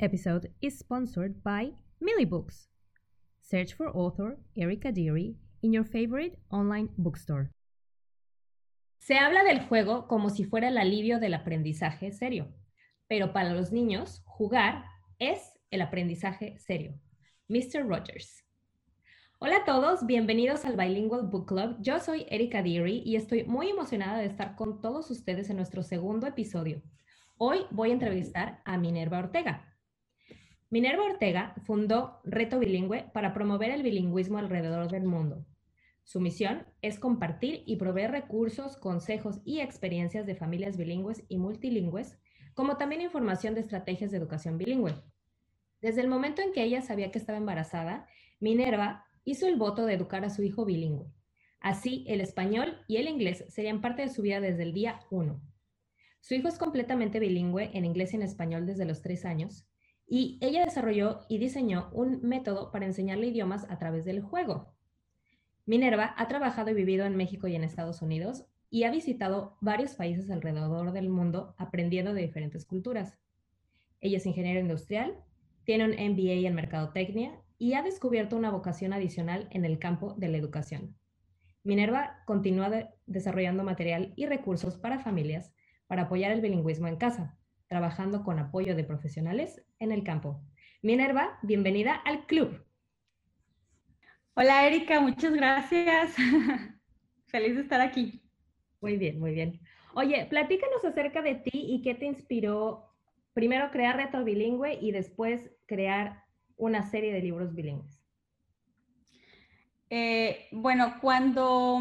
episode 0.00 0.50
is 0.60 0.78
sponsored 0.78 1.42
by 1.44 1.72
Millie 2.00 2.24
Books. 2.24 2.68
Search 3.42 3.74
for 3.74 3.88
author 3.88 4.38
Erica 4.56 4.90
Deary 4.90 5.36
in 5.62 5.72
your 5.72 5.84
favorite 5.84 6.38
online 6.50 6.88
bookstore. 6.96 7.50
Se 8.98 9.16
habla 9.16 9.44
del 9.44 9.60
juego 9.68 10.06
como 10.08 10.30
si 10.30 10.44
fuera 10.44 10.68
el 10.68 10.78
alivio 10.78 11.18
del 11.20 11.34
aprendizaje 11.34 12.12
serio, 12.12 12.48
pero 13.08 13.32
para 13.32 13.52
los 13.52 13.72
niños, 13.72 14.22
jugar 14.24 14.84
es 15.18 15.58
el 15.70 15.82
aprendizaje 15.82 16.58
serio. 16.58 16.94
Mr. 17.48 17.86
Rogers. 17.86 18.44
Hola 19.38 19.56
a 19.56 19.64
todos, 19.64 20.06
bienvenidos 20.06 20.64
al 20.64 20.76
Bilingual 20.76 21.26
Book 21.28 21.46
Club. 21.48 21.76
Yo 21.80 21.98
soy 21.98 22.26
Erika 22.28 22.62
Deary 22.62 23.02
y 23.04 23.16
estoy 23.16 23.44
muy 23.44 23.70
emocionada 23.70 24.18
de 24.18 24.26
estar 24.26 24.54
con 24.54 24.80
todos 24.80 25.10
ustedes 25.10 25.50
en 25.50 25.56
nuestro 25.56 25.82
segundo 25.82 26.26
episodio. 26.26 26.82
Hoy 27.38 27.60
voy 27.70 27.90
a 27.90 27.94
entrevistar 27.94 28.60
a 28.64 28.76
Minerva 28.76 29.18
Ortega. 29.18 29.69
Minerva 30.72 31.02
Ortega 31.02 31.52
fundó 31.64 32.20
Reto 32.22 32.60
Bilingüe 32.60 33.10
para 33.12 33.34
promover 33.34 33.70
el 33.70 33.82
bilingüismo 33.82 34.38
alrededor 34.38 34.88
del 34.88 35.02
mundo. 35.02 35.44
Su 36.04 36.20
misión 36.20 36.64
es 36.80 37.00
compartir 37.00 37.64
y 37.66 37.74
proveer 37.74 38.12
recursos, 38.12 38.76
consejos 38.76 39.40
y 39.44 39.58
experiencias 39.58 40.26
de 40.26 40.36
familias 40.36 40.76
bilingües 40.76 41.24
y 41.28 41.38
multilingües, 41.38 42.20
como 42.54 42.76
también 42.76 43.00
información 43.00 43.54
de 43.54 43.62
estrategias 43.62 44.12
de 44.12 44.18
educación 44.18 44.58
bilingüe. 44.58 44.94
Desde 45.80 46.02
el 46.02 46.08
momento 46.08 46.40
en 46.40 46.52
que 46.52 46.62
ella 46.62 46.82
sabía 46.82 47.10
que 47.10 47.18
estaba 47.18 47.38
embarazada, 47.38 48.06
Minerva 48.38 49.06
hizo 49.24 49.48
el 49.48 49.56
voto 49.56 49.86
de 49.86 49.94
educar 49.94 50.24
a 50.24 50.30
su 50.30 50.44
hijo 50.44 50.64
bilingüe. 50.64 51.12
Así, 51.58 52.04
el 52.06 52.20
español 52.20 52.78
y 52.86 52.98
el 52.98 53.08
inglés 53.08 53.44
serían 53.48 53.80
parte 53.80 54.02
de 54.02 54.08
su 54.08 54.22
vida 54.22 54.40
desde 54.40 54.62
el 54.62 54.72
día 54.72 55.00
1. 55.10 55.42
Su 56.20 56.34
hijo 56.34 56.46
es 56.46 56.58
completamente 56.58 57.18
bilingüe 57.18 57.70
en 57.76 57.84
inglés 57.84 58.12
y 58.12 58.16
en 58.16 58.22
español 58.22 58.66
desde 58.66 58.84
los 58.84 59.02
tres 59.02 59.24
años, 59.24 59.66
y 60.12 60.38
ella 60.40 60.64
desarrolló 60.64 61.20
y 61.28 61.38
diseñó 61.38 61.88
un 61.92 62.20
método 62.22 62.72
para 62.72 62.84
enseñarle 62.84 63.28
idiomas 63.28 63.64
a 63.70 63.78
través 63.78 64.04
del 64.04 64.20
juego. 64.20 64.74
Minerva 65.66 66.14
ha 66.18 66.26
trabajado 66.26 66.72
y 66.72 66.74
vivido 66.74 67.06
en 67.06 67.14
México 67.14 67.46
y 67.46 67.54
en 67.54 67.62
Estados 67.62 68.02
Unidos 68.02 68.44
y 68.70 68.82
ha 68.82 68.90
visitado 68.90 69.56
varios 69.60 69.94
países 69.94 70.28
alrededor 70.28 70.90
del 70.90 71.10
mundo 71.10 71.54
aprendiendo 71.58 72.12
de 72.12 72.22
diferentes 72.22 72.66
culturas. 72.66 73.20
Ella 74.00 74.16
es 74.16 74.26
ingeniera 74.26 74.58
industrial, 74.58 75.14
tiene 75.64 75.84
un 75.84 75.92
MBA 75.92 76.48
en 76.48 76.56
Mercadotecnia 76.56 77.40
y 77.56 77.74
ha 77.74 77.82
descubierto 77.82 78.36
una 78.36 78.50
vocación 78.50 78.92
adicional 78.92 79.46
en 79.52 79.64
el 79.64 79.78
campo 79.78 80.14
de 80.18 80.26
la 80.26 80.38
educación. 80.38 80.96
Minerva 81.62 82.24
continúa 82.26 82.90
desarrollando 83.06 83.62
material 83.62 84.12
y 84.16 84.26
recursos 84.26 84.76
para 84.76 84.98
familias 84.98 85.52
para 85.86 86.02
apoyar 86.02 86.32
el 86.32 86.40
bilingüismo 86.40 86.88
en 86.88 86.96
casa, 86.96 87.38
trabajando 87.68 88.24
con 88.24 88.40
apoyo 88.40 88.74
de 88.74 88.82
profesionales 88.82 89.62
en 89.80 89.92
el 89.92 90.04
campo. 90.04 90.40
Minerva, 90.82 91.38
bienvenida 91.42 91.94
al 91.94 92.26
club. 92.26 92.64
Hola 94.34 94.66
Erika, 94.66 95.00
muchas 95.00 95.32
gracias. 95.32 96.14
Feliz 97.26 97.56
de 97.56 97.62
estar 97.62 97.80
aquí. 97.80 98.22
Muy 98.80 98.96
bien, 98.96 99.18
muy 99.18 99.32
bien. 99.32 99.60
Oye, 99.94 100.26
platícanos 100.26 100.84
acerca 100.84 101.22
de 101.22 101.34
ti 101.34 101.50
y 101.52 101.82
qué 101.82 101.94
te 101.94 102.06
inspiró 102.06 102.94
primero 103.32 103.70
crear 103.70 103.96
Reto 103.96 104.22
Bilingüe 104.22 104.78
y 104.80 104.92
después 104.92 105.50
crear 105.66 106.24
una 106.56 106.82
serie 106.82 107.12
de 107.12 107.22
libros 107.22 107.54
bilingües. 107.54 108.00
Eh, 109.88 110.46
bueno, 110.52 110.96
cuando 111.00 111.80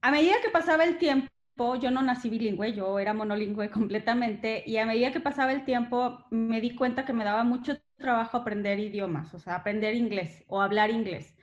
a 0.00 0.10
medida 0.10 0.40
que 0.42 0.50
pasaba 0.50 0.84
el 0.84 0.98
tiempo, 0.98 1.31
yo 1.76 1.90
no 1.90 2.02
nací 2.02 2.30
bilingüe, 2.30 2.72
yo 2.74 2.98
era 2.98 3.14
monolingüe 3.14 3.70
completamente 3.78 4.62
y 4.66 4.76
a 4.78 4.86
medida 4.86 5.12
que 5.12 5.20
pasaba 5.20 5.52
el 5.52 5.64
tiempo 5.64 6.24
me 6.30 6.60
di 6.60 6.74
cuenta 6.74 7.04
que 7.04 7.12
me 7.12 7.24
daba 7.24 7.44
mucho 7.44 7.74
trabajo 7.96 8.36
aprender 8.38 8.78
idiomas, 8.80 9.32
o 9.34 9.38
sea, 9.38 9.56
aprender 9.56 9.94
inglés 9.94 10.44
o 10.48 10.60
hablar 10.62 10.90
inglés. 10.90 11.34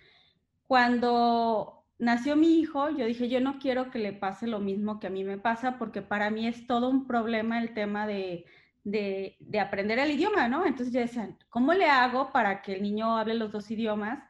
Cuando 0.68 1.86
nació 2.00 2.36
mi 2.36 2.60
hijo, 2.60 2.90
yo 2.92 3.06
dije, 3.06 3.30
yo 3.30 3.42
no 3.42 3.60
quiero 3.60 3.92
que 3.92 4.00
le 4.00 4.14
pase 4.14 4.48
lo 4.48 4.60
mismo 4.60 5.00
que 5.00 5.08
a 5.08 5.10
mí 5.10 5.24
me 5.24 5.38
pasa 5.38 5.78
porque 5.80 6.02
para 6.02 6.30
mí 6.30 6.48
es 6.48 6.68
todo 6.68 6.90
un 6.90 7.08
problema 7.08 7.60
el 7.62 7.74
tema 7.74 8.08
de, 8.08 8.46
de, 8.84 9.38
de 9.40 9.60
aprender 9.60 10.00
el 10.00 10.12
idioma, 10.12 10.48
¿no? 10.48 10.66
Entonces 10.66 10.94
yo 10.94 11.02
decía, 11.02 11.36
¿cómo 11.50 11.74
le 11.74 11.86
hago 11.90 12.32
para 12.32 12.62
que 12.62 12.76
el 12.76 12.84
niño 12.84 13.18
hable 13.18 13.34
los 13.36 13.52
dos 13.52 13.70
idiomas? 13.72 14.24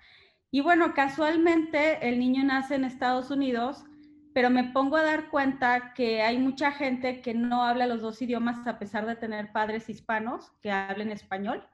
Y 0.52 0.62
bueno, 0.62 0.94
casualmente 0.94 2.08
el 2.10 2.20
niño 2.20 2.44
nace 2.44 2.76
en 2.76 2.86
Estados 2.86 3.32
Unidos 3.32 3.84
pero 4.40 4.50
me 4.50 4.64
pongo 4.64 4.96
a 4.96 5.04
dar 5.04 5.28
cuenta 5.28 5.94
que 5.94 6.22
hay 6.22 6.38
mucha 6.38 6.72
gente 6.72 7.20
que 7.20 7.34
no 7.34 7.62
habla 7.62 7.88
los 7.88 8.00
dos 8.00 8.22
idiomas 8.22 8.66
a 8.66 8.80
pesar 8.80 9.06
de 9.06 9.18
tener 9.18 9.52
padres 9.52 9.90
hispanos 9.90 10.54
que 10.62 10.72
hablen 10.72 11.12
español. 11.12 11.68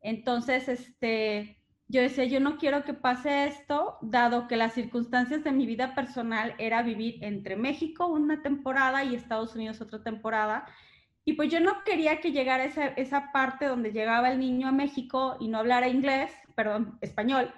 Entonces, 0.00 0.68
este, 0.68 1.58
yo 1.88 2.00
decía, 2.00 2.22
yo 2.26 2.38
no 2.38 2.58
quiero 2.58 2.84
que 2.84 2.94
pase 2.94 3.48
esto, 3.48 3.98
dado 4.02 4.46
que 4.46 4.56
las 4.56 4.72
circunstancias 4.72 5.42
de 5.42 5.50
mi 5.50 5.66
vida 5.66 5.96
personal 5.96 6.54
era 6.58 6.84
vivir 6.84 7.18
entre 7.24 7.56
México 7.56 8.06
una 8.06 8.40
temporada 8.40 9.02
y 9.02 9.16
Estados 9.16 9.56
Unidos 9.56 9.80
otra 9.80 10.04
temporada. 10.04 10.64
Y 11.24 11.32
pues 11.32 11.50
yo 11.50 11.58
no 11.58 11.82
quería 11.82 12.20
que 12.20 12.30
llegara 12.30 12.64
esa, 12.64 12.86
esa 12.86 13.32
parte 13.32 13.64
donde 13.66 13.90
llegaba 13.90 14.30
el 14.30 14.38
niño 14.38 14.68
a 14.68 14.70
México 14.70 15.38
y 15.40 15.48
no 15.48 15.58
hablara 15.58 15.88
inglés, 15.88 16.30
perdón, 16.54 16.98
español, 17.00 17.52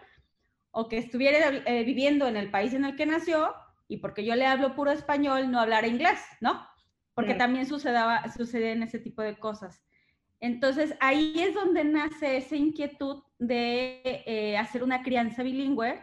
o 0.71 0.89
que 0.89 0.97
estuviera 0.97 1.51
eh, 1.67 1.85
viviendo 1.85 2.27
en 2.27 2.39
el 2.39 2.51
país 2.51 2.73
en 2.73 2.87
el 2.87 2.97
que 2.97 3.05
nació 3.05 3.55
y 3.89 3.99
porque 3.99 4.25
yo 4.25 4.35
le 4.35 4.47
hablo 4.47 4.75
puro 4.75 4.91
español, 4.91 5.51
no 5.51 5.61
hablar 5.61 5.87
inglés, 5.87 6.21
¿no? 6.41 6.67
Porque 7.15 7.35
también 7.35 7.67
sucedaba, 7.67 8.31
suceden 8.33 8.83
ese 8.83 8.99
tipo 8.99 9.23
de 9.23 9.37
cosas. 9.39 9.85
Entonces 10.41 10.95
ahí 11.01 11.35
es 11.39 11.55
donde 11.55 11.85
nace 11.85 12.37
esa 12.37 12.57
inquietud 12.57 13.23
de 13.39 14.03
eh, 14.27 14.57
hacer 14.59 14.83
una 14.83 15.03
crianza 15.03 15.43
bilingüe. 15.43 16.01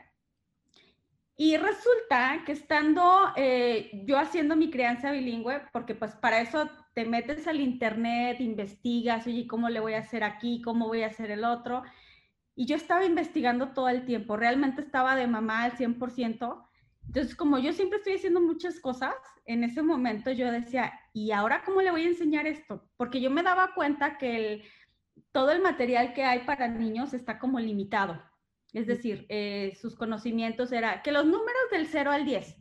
Y 1.35 1.57
resulta 1.57 2.43
que 2.45 2.51
estando 2.51 3.33
eh, 3.35 4.03
yo 4.05 4.17
haciendo 4.17 4.55
mi 4.55 4.69
crianza 4.69 5.11
bilingüe, 5.11 5.61
porque 5.71 5.95
pues 5.95 6.13
para 6.15 6.39
eso 6.39 6.69
te 6.93 7.05
metes 7.05 7.47
al 7.47 7.59
internet, 7.59 8.39
investigas, 8.39 9.25
oye, 9.27 9.47
¿cómo 9.47 9.69
le 9.69 9.79
voy 9.79 9.93
a 9.93 9.99
hacer 9.99 10.23
aquí? 10.23 10.61
¿Cómo 10.61 10.87
voy 10.87 11.03
a 11.03 11.07
hacer 11.07 11.31
el 11.31 11.43
otro? 11.43 11.83
Y 12.55 12.65
yo 12.65 12.75
estaba 12.75 13.05
investigando 13.05 13.69
todo 13.69 13.89
el 13.89 14.05
tiempo, 14.05 14.37
realmente 14.37 14.81
estaba 14.81 15.15
de 15.15 15.27
mamá 15.27 15.63
al 15.63 15.71
100%. 15.73 16.67
Entonces, 17.11 17.35
como 17.35 17.59
yo 17.59 17.73
siempre 17.73 17.97
estoy 17.97 18.13
haciendo 18.13 18.39
muchas 18.39 18.79
cosas, 18.79 19.13
en 19.44 19.66
ese 19.66 19.81
momento 19.81 20.31
yo 20.31 20.49
decía, 20.49 20.94
¿y 21.11 21.31
ahora 21.31 21.61
cómo 21.66 21.81
le 21.81 21.91
voy 21.91 22.05
a 22.05 22.07
enseñar 22.07 22.47
esto? 22.47 22.89
Porque 22.95 23.19
yo 23.19 23.29
me 23.29 23.44
daba 23.44 23.73
cuenta 23.75 24.17
que 24.17 24.63
todo 25.33 25.51
el 25.51 25.61
material 25.61 26.13
que 26.13 26.23
hay 26.23 26.45
para 26.45 26.69
niños 26.69 27.13
está 27.13 27.38
como 27.38 27.59
limitado. 27.59 28.23
Es 28.72 28.88
decir, 28.88 29.25
eh, 29.27 29.77
sus 29.81 29.97
conocimientos 29.97 30.72
era 30.72 31.01
que 31.01 31.11
los 31.11 31.25
números 31.25 31.69
del 31.69 31.85
0 31.85 32.11
al 32.11 32.23
10 32.23 32.55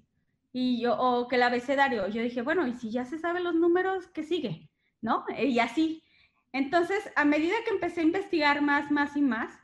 y 0.52 0.80
yo, 0.80 0.98
o 0.98 1.28
que 1.28 1.36
el 1.36 1.44
abecedario. 1.44 2.08
Yo 2.08 2.20
dije, 2.20 2.42
bueno, 2.42 2.66
y 2.66 2.74
si 2.74 2.90
ya 2.90 3.04
se 3.04 3.20
saben 3.20 3.44
los 3.44 3.54
números, 3.54 4.08
¿qué 4.08 4.24
sigue? 4.24 4.68
¿No? 5.00 5.26
Y 5.38 5.60
así. 5.60 6.02
Entonces, 6.50 7.08
a 7.14 7.24
medida 7.24 7.54
que 7.64 7.70
empecé 7.70 8.00
a 8.00 8.02
investigar 8.02 8.62
más, 8.62 8.90
más 8.90 9.16
y 9.16 9.22
más, 9.22 9.54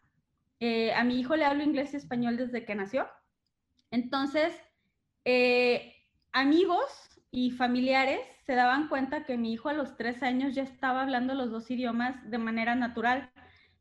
eh, 0.60 0.94
a 0.94 1.02
mi 1.02 1.18
hijo 1.18 1.34
le 1.34 1.44
hablo 1.44 1.64
inglés 1.64 1.92
y 1.92 1.96
español 1.96 2.36
desde 2.36 2.64
que 2.64 2.76
nació. 2.76 3.08
Entonces, 3.90 4.54
eh, 5.26 5.92
amigos 6.32 6.84
y 7.32 7.50
familiares 7.50 8.20
se 8.46 8.54
daban 8.54 8.88
cuenta 8.88 9.24
que 9.24 9.36
mi 9.36 9.52
hijo 9.52 9.68
a 9.68 9.72
los 9.72 9.96
tres 9.96 10.22
años 10.22 10.54
ya 10.54 10.62
estaba 10.62 11.02
hablando 11.02 11.34
los 11.34 11.50
dos 11.50 11.68
idiomas 11.68 12.30
de 12.30 12.38
manera 12.38 12.76
natural. 12.76 13.32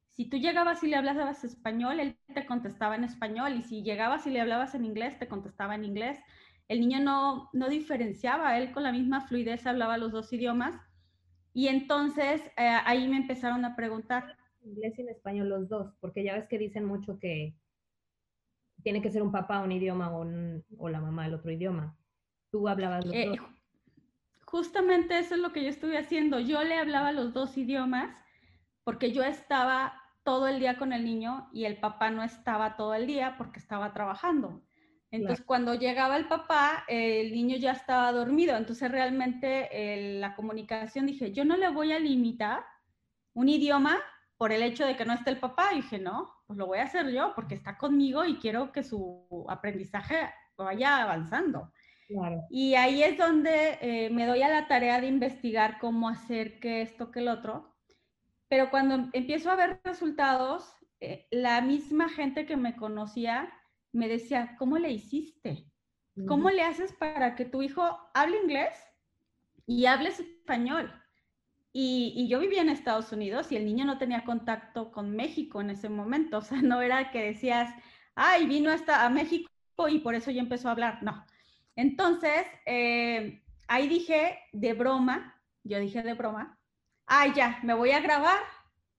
Si 0.09 0.25
tú 0.28 0.38
llegabas 0.38 0.84
y 0.84 0.88
le 0.88 0.95
hablabas 0.95 1.44
español, 1.44 2.00
él 2.00 2.17
te 2.34 2.47
contestaba 2.47 2.95
en 2.95 3.03
español 3.03 3.53
y 3.53 3.61
si 3.61 3.84
llegabas 3.84 4.25
y 4.25 4.31
le 4.31 4.41
hablabas 4.41 4.73
en 4.73 4.85
inglés, 4.85 5.19
te 5.19 5.28
contestaba 5.28 5.75
en 5.75 5.85
inglés. 5.85 6.17
El 6.67 6.79
niño 6.79 6.99
no, 6.99 7.49
no 7.53 7.69
diferenciaba, 7.69 8.58
él 8.58 8.72
con 8.72 8.81
la 8.81 8.91
misma 8.91 9.22
fluidez 9.28 9.67
hablaba 9.67 9.99
los 9.99 10.11
dos 10.11 10.34
idiomas. 10.34 10.81
Y 11.53 11.67
entonces 11.67 12.41
eh, 12.58 12.78
ahí 12.85 13.08
me 13.08 13.17
empezaron 13.17 13.66
a 13.66 13.75
preguntar. 13.75 14.35
Inglés 14.64 14.97
y 14.97 15.03
en 15.03 15.09
español 15.09 15.49
los 15.49 15.69
dos, 15.69 15.93
porque 15.99 16.23
ya 16.23 16.34
ves 16.34 16.47
que 16.47 16.58
dicen 16.58 16.85
mucho 16.85 17.19
que 17.19 17.53
tiene 18.85 19.02
que 19.02 19.09
ser 19.09 19.23
un 19.23 19.32
papá 19.32 19.61
un 19.61 19.72
idioma 19.72 20.16
o, 20.16 20.90
la 20.90 21.02
mamá 21.02 21.26
el 21.26 21.34
otro 21.34 21.49
idioma. 21.52 21.97
Tú 22.52 22.67
hablabas 22.67 23.03
los 23.03 23.16
eh, 23.16 23.29
dos. 23.29 23.40
Justamente 24.46 25.17
eso 25.17 25.34
es 25.34 25.41
lo 25.41 25.52
que 25.52 25.64
yo 25.64 25.70
estuve 25.70 25.97
haciendo. 25.97 26.40
Yo 26.40 26.64
le 26.64 26.78
hablaba 26.78 27.11
los 27.11 27.34
dos 27.34 27.58
idiomas 27.58 28.16
porque 28.84 29.11
yo 29.11 29.23
estaba 29.23 29.99
todo 30.23 30.47
el 30.47 30.59
día 30.59 30.78
con 30.78 30.93
el 30.93 31.03
niño 31.03 31.49
y 31.52 31.66
el 31.66 31.79
papá 31.79 32.11
no 32.11 32.22
estaba 32.23 32.78
todo 32.78 32.93
el 32.93 33.08
día 33.08 33.34
porque 33.40 33.58
estaba 33.58 33.91
trabajando. 33.91 34.61
Entonces, 35.09 35.43
cuando 35.43 35.73
llegaba 35.73 36.16
el 36.17 36.28
papá, 36.28 36.84
el 36.88 37.31
niño 37.31 37.58
ya 37.58 37.72
estaba 37.72 38.11
dormido. 38.11 38.55
Entonces, 38.55 38.91
realmente 38.91 40.20
la 40.20 40.35
comunicación, 40.35 41.08
dije, 41.08 41.31
yo 41.31 41.43
no 41.43 41.58
le 41.58 41.70
voy 41.70 41.91
a 41.91 41.97
limitar 41.97 42.64
un 43.34 43.49
idioma 43.49 43.97
por 44.37 44.52
el 44.52 44.64
hecho 44.64 44.85
de 44.85 44.96
que 44.96 45.05
no 45.05 45.14
esté 45.14 45.29
el 45.32 45.40
papá. 45.40 45.70
Y 45.73 45.78
dije, 45.78 45.99
no, 45.99 46.29
pues 46.47 46.58
lo 46.58 46.67
voy 46.67 46.79
a 46.79 46.84
hacer 46.84 47.09
yo 47.11 47.34
porque 47.35 47.55
está 47.55 47.78
conmigo 47.78 48.26
y 48.26 48.37
quiero 48.37 48.72
que 48.72 48.84
su 48.84 49.46
aprendizaje 49.49 50.29
vaya 50.58 51.02
avanzando. 51.02 51.72
Y 52.49 52.76
ahí 52.76 53.02
es 53.02 53.17
donde 53.17 53.79
eh, 53.82 54.09
me 54.11 54.28
doy 54.28 54.43
a 54.43 54.49
la 54.49 54.67
tarea 54.67 55.02
de 55.02 55.08
investigar 55.08 55.79
cómo 55.79 56.08
hacer 56.08 56.59
que 56.59 56.82
esto, 56.82 57.11
que 57.11 57.20
el 57.20 57.28
otro. 57.28 57.73
pero 58.47 58.70
cuando 58.70 59.09
empiezo 59.14 59.49
a 59.49 59.55
ver 59.55 59.82
resultados, 59.84 60.72
eh, 60.99 61.28
la 61.31 61.61
misma 61.61 62.09
gente 62.09 62.46
que 62.46 62.58
me 62.58 62.76
conocía 62.76 63.52
me 63.91 64.08
decía, 64.08 64.55
¿cómo 64.58 64.78
le 64.78 64.91
hiciste? 64.91 65.66
¿Cómo 66.28 66.49
le 66.49 66.61
haces 66.61 66.93
para 66.93 67.35
que 67.35 67.43
tu 67.43 67.61
hijo 67.61 67.84
hable 68.14 68.38
inglés 68.41 68.73
y 69.66 69.85
hable 69.85 70.09
español? 70.09 70.93
Y, 71.77 72.29
yo 72.29 72.39
vivía 72.39 72.61
en 72.61 72.69
Estados 72.69 73.11
Unidos 73.11 73.51
y 73.51 73.57
el 73.57 73.66
niño 73.66 73.83
no 73.83 73.97
tenía 73.97 74.23
contacto 74.23 74.93
con 74.93 75.13
México 75.13 75.59
en 75.59 75.72
ese 75.72 75.89
momento. 75.89 76.37
O 76.37 76.41
sea, 76.41 76.61
no 76.61 76.81
era 76.81 77.11
que 77.11 77.22
decías, 77.22 77.69
ay, 78.16 78.45
vino 78.47 78.72
hasta 78.72 79.05
a 79.05 79.09
México 79.09 79.49
y 79.89 79.99
por 79.99 80.16
eso 80.16 80.31
ya 80.31 80.41
empezó 80.41 80.69
a 80.69 80.72
hablar. 80.72 81.03
No. 81.03 81.25
Entonces, 81.75 82.45
eh, 82.66 83.43
ahí 83.67 83.89
dije 83.89 84.39
de 84.53 84.72
broma, 84.72 85.37
yo 85.66 85.77
dije 85.79 86.01
de 86.01 86.13
broma, 86.13 86.57
ay, 87.07 87.33
ya, 87.35 87.59
me 87.61 87.73
voy 87.73 87.91
a 87.91 87.99
grabar 87.99 88.39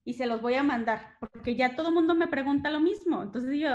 y 0.04 0.12
se 0.12 0.26
los 0.26 0.42
voy 0.42 0.54
a 0.54 0.62
mandar, 0.62 1.16
porque 1.18 1.56
ya 1.56 1.76
todo 1.76 1.88
el 1.88 1.94
mundo 1.94 2.14
me 2.14 2.28
pregunta 2.28 2.70
lo 2.70 2.80
mismo. 2.80 3.22
Entonces 3.22 3.58
yo 3.58 3.70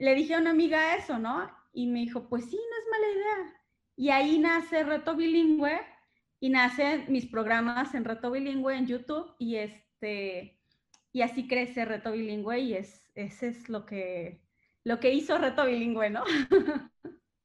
le 0.00 0.14
dije 0.16 0.34
a 0.34 0.40
una 0.40 0.50
amiga 0.50 0.96
eso, 0.96 1.20
¿no? 1.20 1.48
Y 1.72 1.86
me 1.86 2.00
dijo, 2.00 2.28
pues 2.28 2.46
sí, 2.46 2.56
no 2.56 2.76
es 2.82 2.90
mala 2.90 3.12
idea. 3.12 3.60
Y 3.96 4.10
ahí 4.10 4.38
nace 4.40 4.82
Reto 4.82 5.14
Bilingüe 5.14 5.93
y 6.40 6.50
nacen 6.50 7.06
mis 7.08 7.26
programas 7.26 7.94
en 7.94 8.04
Reto 8.04 8.30
Bilingüe 8.30 8.76
en 8.76 8.86
YouTube 8.86 9.34
y 9.38 9.56
este 9.56 10.58
y 11.12 11.22
así 11.22 11.46
crece 11.48 11.84
Reto 11.84 12.12
Bilingüe 12.12 12.58
y 12.60 12.74
es 12.74 13.02
ese 13.14 13.48
es 13.48 13.68
lo 13.68 13.86
que 13.86 14.42
lo 14.84 15.00
que 15.00 15.12
hizo 15.14 15.38
Reto 15.38 15.64
Bilingüe, 15.66 16.10
¿no? 16.10 16.24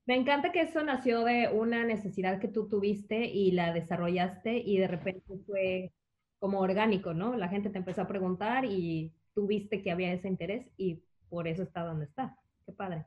Me 0.06 0.16
encanta 0.16 0.52
que 0.52 0.62
eso 0.62 0.84
nació 0.84 1.24
de 1.24 1.50
una 1.50 1.84
necesidad 1.86 2.40
que 2.40 2.48
tú 2.48 2.68
tuviste 2.68 3.26
y 3.26 3.52
la 3.52 3.72
desarrollaste 3.74 4.58
y 4.58 4.78
de 4.80 4.88
repente 4.88 5.38
fue 5.46 5.94
como 6.40 6.62
orgánico, 6.62 7.14
¿no? 7.14 7.36
La 7.38 7.48
gente 7.48 7.70
te 7.70 7.78
empezó 7.78 8.02
a 8.02 8.08
preguntar 8.08 8.66
y 8.66 9.14
tú 9.36 9.46
viste 9.46 9.84
que 9.84 9.92
había 9.92 10.12
ese 10.12 10.28
interés 10.28 10.68
y 10.78 11.04
por 11.30 11.48
eso 11.48 11.62
está 11.64 11.84
donde 11.84 12.06
está. 12.06 12.36
Qué 12.66 12.72
padre. 12.74 13.06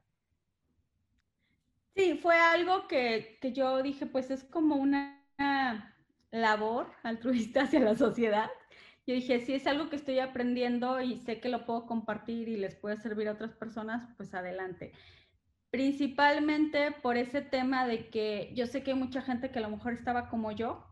Sí, 1.96 2.18
fue 2.22 2.36
algo 2.38 2.86
que, 2.88 3.38
que 3.40 3.52
yo 3.52 3.82
dije, 3.82 4.06
pues 4.06 4.30
es 4.30 4.44
como 4.44 4.76
una 4.76 5.21
labor 6.30 6.88
altruista 7.02 7.62
hacia 7.62 7.80
la 7.80 7.96
sociedad. 7.96 8.50
Yo 9.06 9.14
dije, 9.14 9.40
si 9.40 9.54
es 9.54 9.66
algo 9.66 9.90
que 9.90 9.96
estoy 9.96 10.20
aprendiendo 10.20 11.00
y 11.00 11.18
sé 11.18 11.40
que 11.40 11.48
lo 11.48 11.66
puedo 11.66 11.86
compartir 11.86 12.48
y 12.48 12.56
les 12.56 12.76
puede 12.76 12.96
servir 12.96 13.28
a 13.28 13.32
otras 13.32 13.52
personas, 13.52 14.08
pues 14.16 14.32
adelante. 14.32 14.92
Principalmente 15.70 16.92
por 17.02 17.16
ese 17.16 17.40
tema 17.40 17.86
de 17.86 18.10
que 18.10 18.52
yo 18.54 18.66
sé 18.66 18.82
que 18.82 18.92
hay 18.92 18.98
mucha 18.98 19.22
gente 19.22 19.50
que 19.50 19.58
a 19.58 19.62
lo 19.62 19.70
mejor 19.70 19.94
estaba 19.94 20.28
como 20.28 20.52
yo 20.52 20.86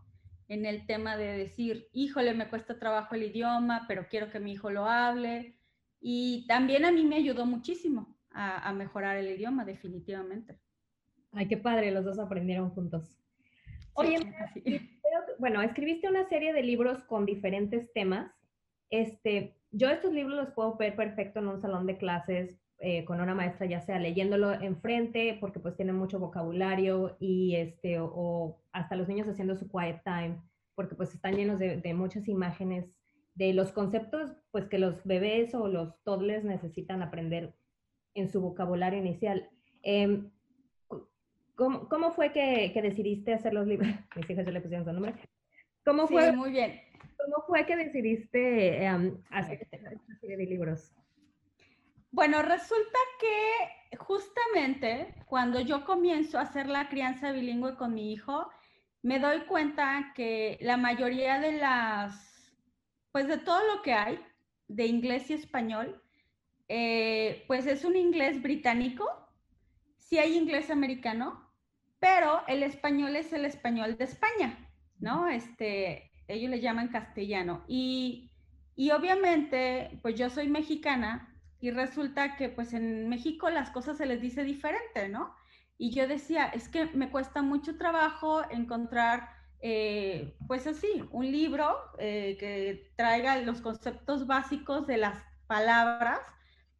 en 0.49 0.67
el 0.67 0.87
tema 0.87 1.17
de 1.17 1.37
decir, 1.37 1.89
híjole, 1.93 2.35
me 2.35 2.49
cuesta 2.49 2.81
trabajo 2.81 3.15
el 3.15 3.23
idioma, 3.23 3.85
pero 3.87 4.09
quiero 4.09 4.31
que 4.31 4.41
mi 4.41 4.53
hijo 4.53 4.71
lo 4.71 4.87
hable. 4.87 5.57
Y 6.01 6.47
también 6.49 6.85
a 6.85 6.91
mí 6.91 7.05
me 7.05 7.17
ayudó 7.17 7.47
muchísimo 7.47 8.19
a, 8.33 8.69
a 8.69 8.73
mejorar 8.73 9.17
el 9.17 9.29
idioma, 9.29 9.65
definitivamente. 9.65 10.59
Ay, 11.33 11.47
qué 11.47 11.57
padre, 11.57 11.93
los 11.93 12.05
dos 12.05 12.19
aprendieron 12.19 12.71
juntos. 12.71 13.20
Oye, 13.95 14.19
bueno, 15.39 15.63
escribiste 15.63 16.09
una 16.09 16.29
serie 16.29 16.53
de 16.53 16.63
libros 16.63 17.03
con 17.05 17.27
diferentes 17.27 17.93
temas. 17.93 18.33
Este, 18.91 19.57
yo 19.71 19.89
estos 19.89 20.13
libros 20.13 20.37
los 20.37 20.51
puedo 20.55 20.77
ver 20.77 20.97
perfecto 20.97 21.41
en 21.41 21.49
un 21.49 21.61
salón 21.61 21.87
de 21.87 21.97
clases 21.97 22.61
eh, 22.83 23.05
con 23.05 23.21
una 23.21 23.35
maestra, 23.35 23.67
ya 23.67 23.83
sea 23.83 23.99
leyéndolo 23.99 24.53
enfrente, 24.53 25.37
porque 25.39 25.61
pues 25.61 25.77
tienen 25.77 25.97
mucho 25.97 26.19
vocabulario 26.19 27.15
y 27.21 27.57
este, 27.57 27.99
o, 28.01 28.59
hasta 28.73 28.97
los 28.97 29.07
niños 29.07 29.29
haciendo 29.29 29.55
su 29.55 29.69
quiet 29.69 30.03
time, 30.03 30.41
porque 30.75 30.95
pues 30.95 31.15
están 31.15 31.37
llenos 31.37 31.59
de, 31.59 31.95
muchas 31.95 32.27
imágenes 32.27 32.91
de 33.35 33.53
los 33.53 33.73
conceptos 33.73 34.33
pues 34.51 34.65
que 34.67 34.79
los 34.79 35.05
bebés 35.05 35.55
o 35.55 35.69
los 35.69 36.03
toddlers 36.05 36.43
necesitan 36.43 37.03
aprender 37.03 37.55
en 38.15 38.31
su 38.31 38.41
vocabulario 38.41 38.99
inicial. 38.99 39.51
Em, 39.83 40.31
¿Cómo, 41.61 42.11
fue 42.13 42.33
que, 42.33 42.73
decidiste 42.83 43.35
hacer 43.35 43.53
los 43.53 43.67
libros? 43.67 43.91
Mis 44.17 44.31
hijas 44.31 44.47
ya 44.47 44.53
le 44.53 44.63
pusieron 44.63 44.87
su 44.87 44.93
nombre. 44.95 45.15
¿Cómo 45.85 46.07
fue, 46.07 46.33
muy 46.33 46.53
bien. 46.53 46.81
¿Cómo 47.19 47.45
fue 47.47 47.67
que 47.67 47.77
decidiste 47.77 48.83
em, 48.83 49.23
hacer 49.29 49.69
esta 49.71 50.17
serie 50.21 50.39
de 50.39 50.47
libros? 50.47 50.95
Bueno, 52.13 52.41
resulta 52.41 52.99
que 53.21 53.97
justamente 53.99 55.15
cuando 55.27 55.61
yo 55.61 55.85
comienzo 55.85 56.39
a 56.39 56.43
hacer 56.43 56.67
la 56.67 56.89
crianza 56.89 57.31
bilingüe 57.31 57.77
con 57.77 57.93
mi 57.93 58.13
hijo, 58.13 58.49
me 59.03 59.19
doy 59.19 59.41
cuenta 59.41 60.13
que 60.15 60.57
la 60.63 60.79
mayoría 60.79 61.41
de 61.41 61.53
las, 61.53 62.55
pues 63.13 63.29
de 63.29 63.37
todo 63.37 63.61
lo 63.75 63.83
que 63.83 63.93
hay, 63.93 64.19
de 64.69 64.87
inglés 64.87 65.29
y 65.31 65.35
español, 65.35 66.03
eh, 66.69 67.45
pues 67.47 67.67
es 67.67 67.85
un 67.85 67.97
inglés 67.97 68.41
británico, 68.41 69.07
sí 69.99 70.19
hay 70.19 70.37
inglés 70.37 70.71
americano, 70.71 71.50
pero 72.01 72.43
el 72.49 72.63
español 72.63 73.15
es 73.15 73.33
el 73.33 73.45
español 73.45 73.97
de 73.97 74.05
España, 74.05 74.59
¿no? 74.99 75.29
Este, 75.29 76.11
ellos 76.27 76.51
le 76.51 76.61
llaman 76.61 76.89
castellano. 76.89 77.63
Y, 77.69 78.33
y 78.75 78.91
obviamente, 78.91 79.99
pues 80.03 80.15
yo 80.17 80.31
soy 80.31 80.49
mexicana 80.49 81.31
y 81.61 81.71
resulta 81.71 82.37
que 82.37 82.49
pues 82.49 82.73
en 82.73 83.09
México 83.09 83.51
las 83.51 83.71
cosas 83.71 83.99
se 83.99 84.07
les 84.07 84.21
dice 84.21 84.43
diferente, 84.45 85.09
¿no? 85.09 85.35
Y 85.77 85.91
yo 85.93 86.09
decía, 86.09 86.47
es 86.49 86.69
que 86.69 86.87
me 86.87 87.11
cuesta 87.11 87.43
mucho 87.43 87.77
trabajo 87.77 88.43
encontrar, 88.51 89.29
eh, 89.61 90.37
pues 90.47 90.67
así, 90.67 91.05
un 91.11 91.31
libro 91.31 91.77
eh, 91.99 92.37
que 92.39 92.93
traiga 92.97 93.37
los 93.37 93.61
conceptos 93.61 94.27
básicos 94.27 94.87
de 94.87 94.99
las 94.99 95.23
palabras, 95.47 96.21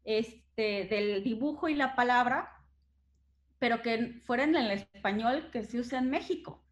este, 0.03 0.85
del 0.85 1.23
dibujo 1.23 1.67
y 1.69 1.75
la 1.75 1.95
palabra, 1.95 2.60
pero 3.61 3.83
que 3.83 4.19
fuera 4.25 4.43
en 4.43 4.55
el 4.55 4.71
español 4.71 5.51
que 5.51 5.63
se 5.63 5.79
usa 5.79 5.99
en 5.99 6.09
México. 6.09 6.63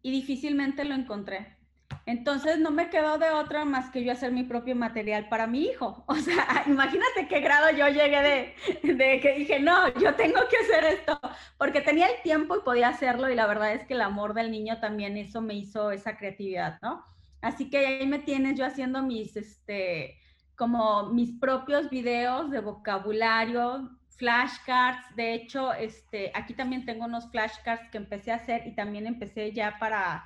Y 0.00 0.10
difícilmente 0.10 0.86
lo 0.86 0.94
encontré. 0.94 1.58
Entonces 2.06 2.58
no 2.58 2.70
me 2.70 2.88
quedó 2.88 3.18
de 3.18 3.28
otra 3.28 3.66
más 3.66 3.90
que 3.90 4.02
yo 4.02 4.10
hacer 4.12 4.32
mi 4.32 4.42
propio 4.42 4.74
material 4.74 5.28
para 5.28 5.46
mi 5.46 5.66
hijo. 5.66 6.02
O 6.08 6.14
sea, 6.14 6.64
imagínate 6.66 7.28
qué 7.28 7.40
grado 7.40 7.70
yo 7.76 7.88
llegué 7.88 8.54
de, 8.82 8.94
de, 8.94 9.20
que 9.20 9.34
dije, 9.34 9.60
no, 9.60 9.92
yo 9.98 10.14
tengo 10.14 10.40
que 10.48 10.56
hacer 10.56 10.94
esto, 10.94 11.20
porque 11.58 11.82
tenía 11.82 12.06
el 12.06 12.22
tiempo 12.22 12.56
y 12.56 12.60
podía 12.60 12.88
hacerlo 12.88 13.28
y 13.28 13.34
la 13.34 13.46
verdad 13.46 13.74
es 13.74 13.86
que 13.86 13.92
el 13.92 14.00
amor 14.00 14.32
del 14.32 14.50
niño 14.50 14.80
también 14.80 15.18
eso 15.18 15.42
me 15.42 15.52
hizo 15.52 15.90
esa 15.90 16.16
creatividad, 16.16 16.78
¿no? 16.80 17.04
Así 17.42 17.68
que 17.68 17.86
ahí 17.86 18.06
me 18.06 18.20
tienes 18.20 18.58
yo 18.58 18.64
haciendo 18.64 19.02
mis, 19.02 19.36
este, 19.36 20.18
como 20.56 21.10
mis 21.10 21.38
propios 21.38 21.90
videos 21.90 22.50
de 22.50 22.60
vocabulario, 22.60 23.90
flashcards. 24.16 25.14
De 25.16 25.34
hecho, 25.34 25.72
este, 25.72 26.30
aquí 26.34 26.54
también 26.54 26.84
tengo 26.84 27.04
unos 27.04 27.30
flashcards 27.30 27.88
que 27.90 27.98
empecé 27.98 28.32
a 28.32 28.36
hacer 28.36 28.66
y 28.66 28.74
también 28.74 29.06
empecé 29.06 29.52
ya 29.52 29.78
para, 29.78 30.24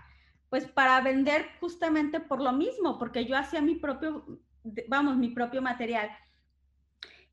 pues 0.50 0.66
para 0.66 1.00
vender 1.00 1.46
justamente 1.60 2.20
por 2.20 2.40
lo 2.40 2.52
mismo, 2.52 2.98
porque 2.98 3.24
yo 3.24 3.36
hacía 3.36 3.60
mi 3.60 3.74
propio, 3.76 4.24
vamos, 4.88 5.16
mi 5.16 5.30
propio 5.30 5.62
material. 5.62 6.10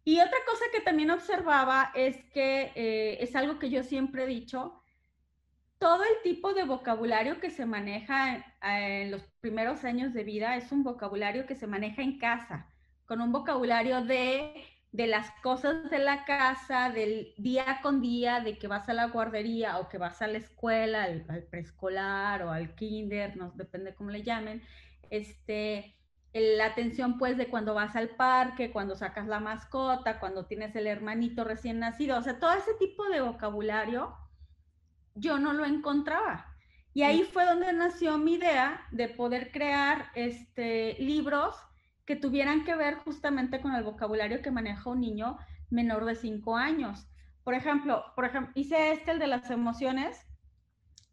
Y 0.04 0.20
otra 0.20 0.38
cosa 0.46 0.66
que 0.72 0.82
también 0.82 1.10
observaba 1.10 1.92
es 1.96 2.18
que 2.34 2.72
eh, 2.76 3.18
es 3.22 3.36
algo 3.36 3.58
que 3.58 3.72
yo 3.72 3.84
siempre 3.84 4.24
he 4.24 4.28
dicho, 4.28 4.82
todo 5.80 6.04
el 6.04 6.22
tipo 6.24 6.54
de 6.54 6.64
vocabulario 6.64 7.40
que 7.40 7.50
se 7.50 7.66
maneja 7.66 8.46
en 8.62 9.12
los 9.12 9.24
primeros 9.42 9.84
años 9.84 10.14
de 10.14 10.24
vida 10.24 10.56
es 10.56 10.72
un 10.72 10.84
vocabulario 10.84 11.46
que 11.46 11.56
se 11.56 11.68
maneja 11.68 12.02
en 12.02 12.18
casa, 12.18 12.68
con 13.06 13.20
un 13.20 13.32
vocabulario 13.32 14.04
de 14.04 14.54
de 14.96 15.08
las 15.08 15.30
cosas 15.42 15.90
de 15.90 16.00
la 16.00 16.24
casa, 16.24 16.90
del 16.90 17.34
día 17.38 17.80
con 17.82 18.00
día, 18.00 18.40
de 18.40 18.58
que 18.58 18.68
vas 18.68 18.88
a 18.88 18.94
la 18.94 19.08
guardería 19.08 19.80
o 19.80 19.90
que 19.90 19.98
vas 19.98 20.22
a 20.22 20.28
la 20.28 20.38
escuela, 20.38 21.04
al, 21.04 21.26
preescolar 21.50 22.44
o 22.44 22.52
al 22.52 22.76
kinder, 22.76 23.36
no 23.36 23.52
depende 23.56 23.94
cómo 23.94 24.10
le 24.10 24.24
llamen, 24.24 24.64
este, 25.10 25.98
la 26.34 26.68
atención 26.68 27.18
pues 27.18 27.36
de 27.36 27.48
cuando 27.48 27.74
vas 27.74 27.98
al 27.98 28.10
parque, 28.12 28.72
cuando 28.72 28.96
sacas 28.96 29.28
la 29.28 29.42
mascota, 29.42 30.18
cuando 30.18 30.46
tienes 30.46 30.74
el 30.78 30.88
hermanito 30.88 31.44
recién 31.44 31.80
nacido, 31.80 32.18
o 32.18 32.22
sea, 32.22 32.40
todo 32.40 32.54
ese 32.54 32.74
tipo 32.76 33.04
de 33.10 33.20
vocabulario 33.20 34.16
yo 35.14 35.40
no 35.40 35.52
lo 35.52 35.66
encontraba. 35.66 36.56
Y 36.94 37.04
ahí 37.04 37.24
fue 37.24 37.46
donde 37.46 37.74
nació 37.74 38.18
mi 38.18 38.36
idea 38.36 38.88
de 38.92 39.10
poder 39.10 39.52
crear 39.52 40.06
este, 40.16 40.96
libros 41.00 41.54
que 42.06 42.16
tuvieran 42.16 42.64
que 42.64 42.76
ver 42.76 42.96
justamente 42.96 43.62
con 43.62 43.74
el 43.74 43.84
vocabulario 43.84 44.42
que 44.42 44.52
maneja 44.52 44.90
un 44.90 45.02
niño 45.02 45.38
menor 45.70 46.06
de 46.06 46.16
5 46.16 46.56
años. 46.56 47.08
Por 47.44 47.54
ejemplo, 47.54 48.04
por 48.16 48.26
ejemplo, 48.26 48.52
hice 48.56 48.92
este, 48.92 49.12
el 49.12 49.20
de 49.20 49.28
las 49.28 49.50
emociones, 49.50 50.26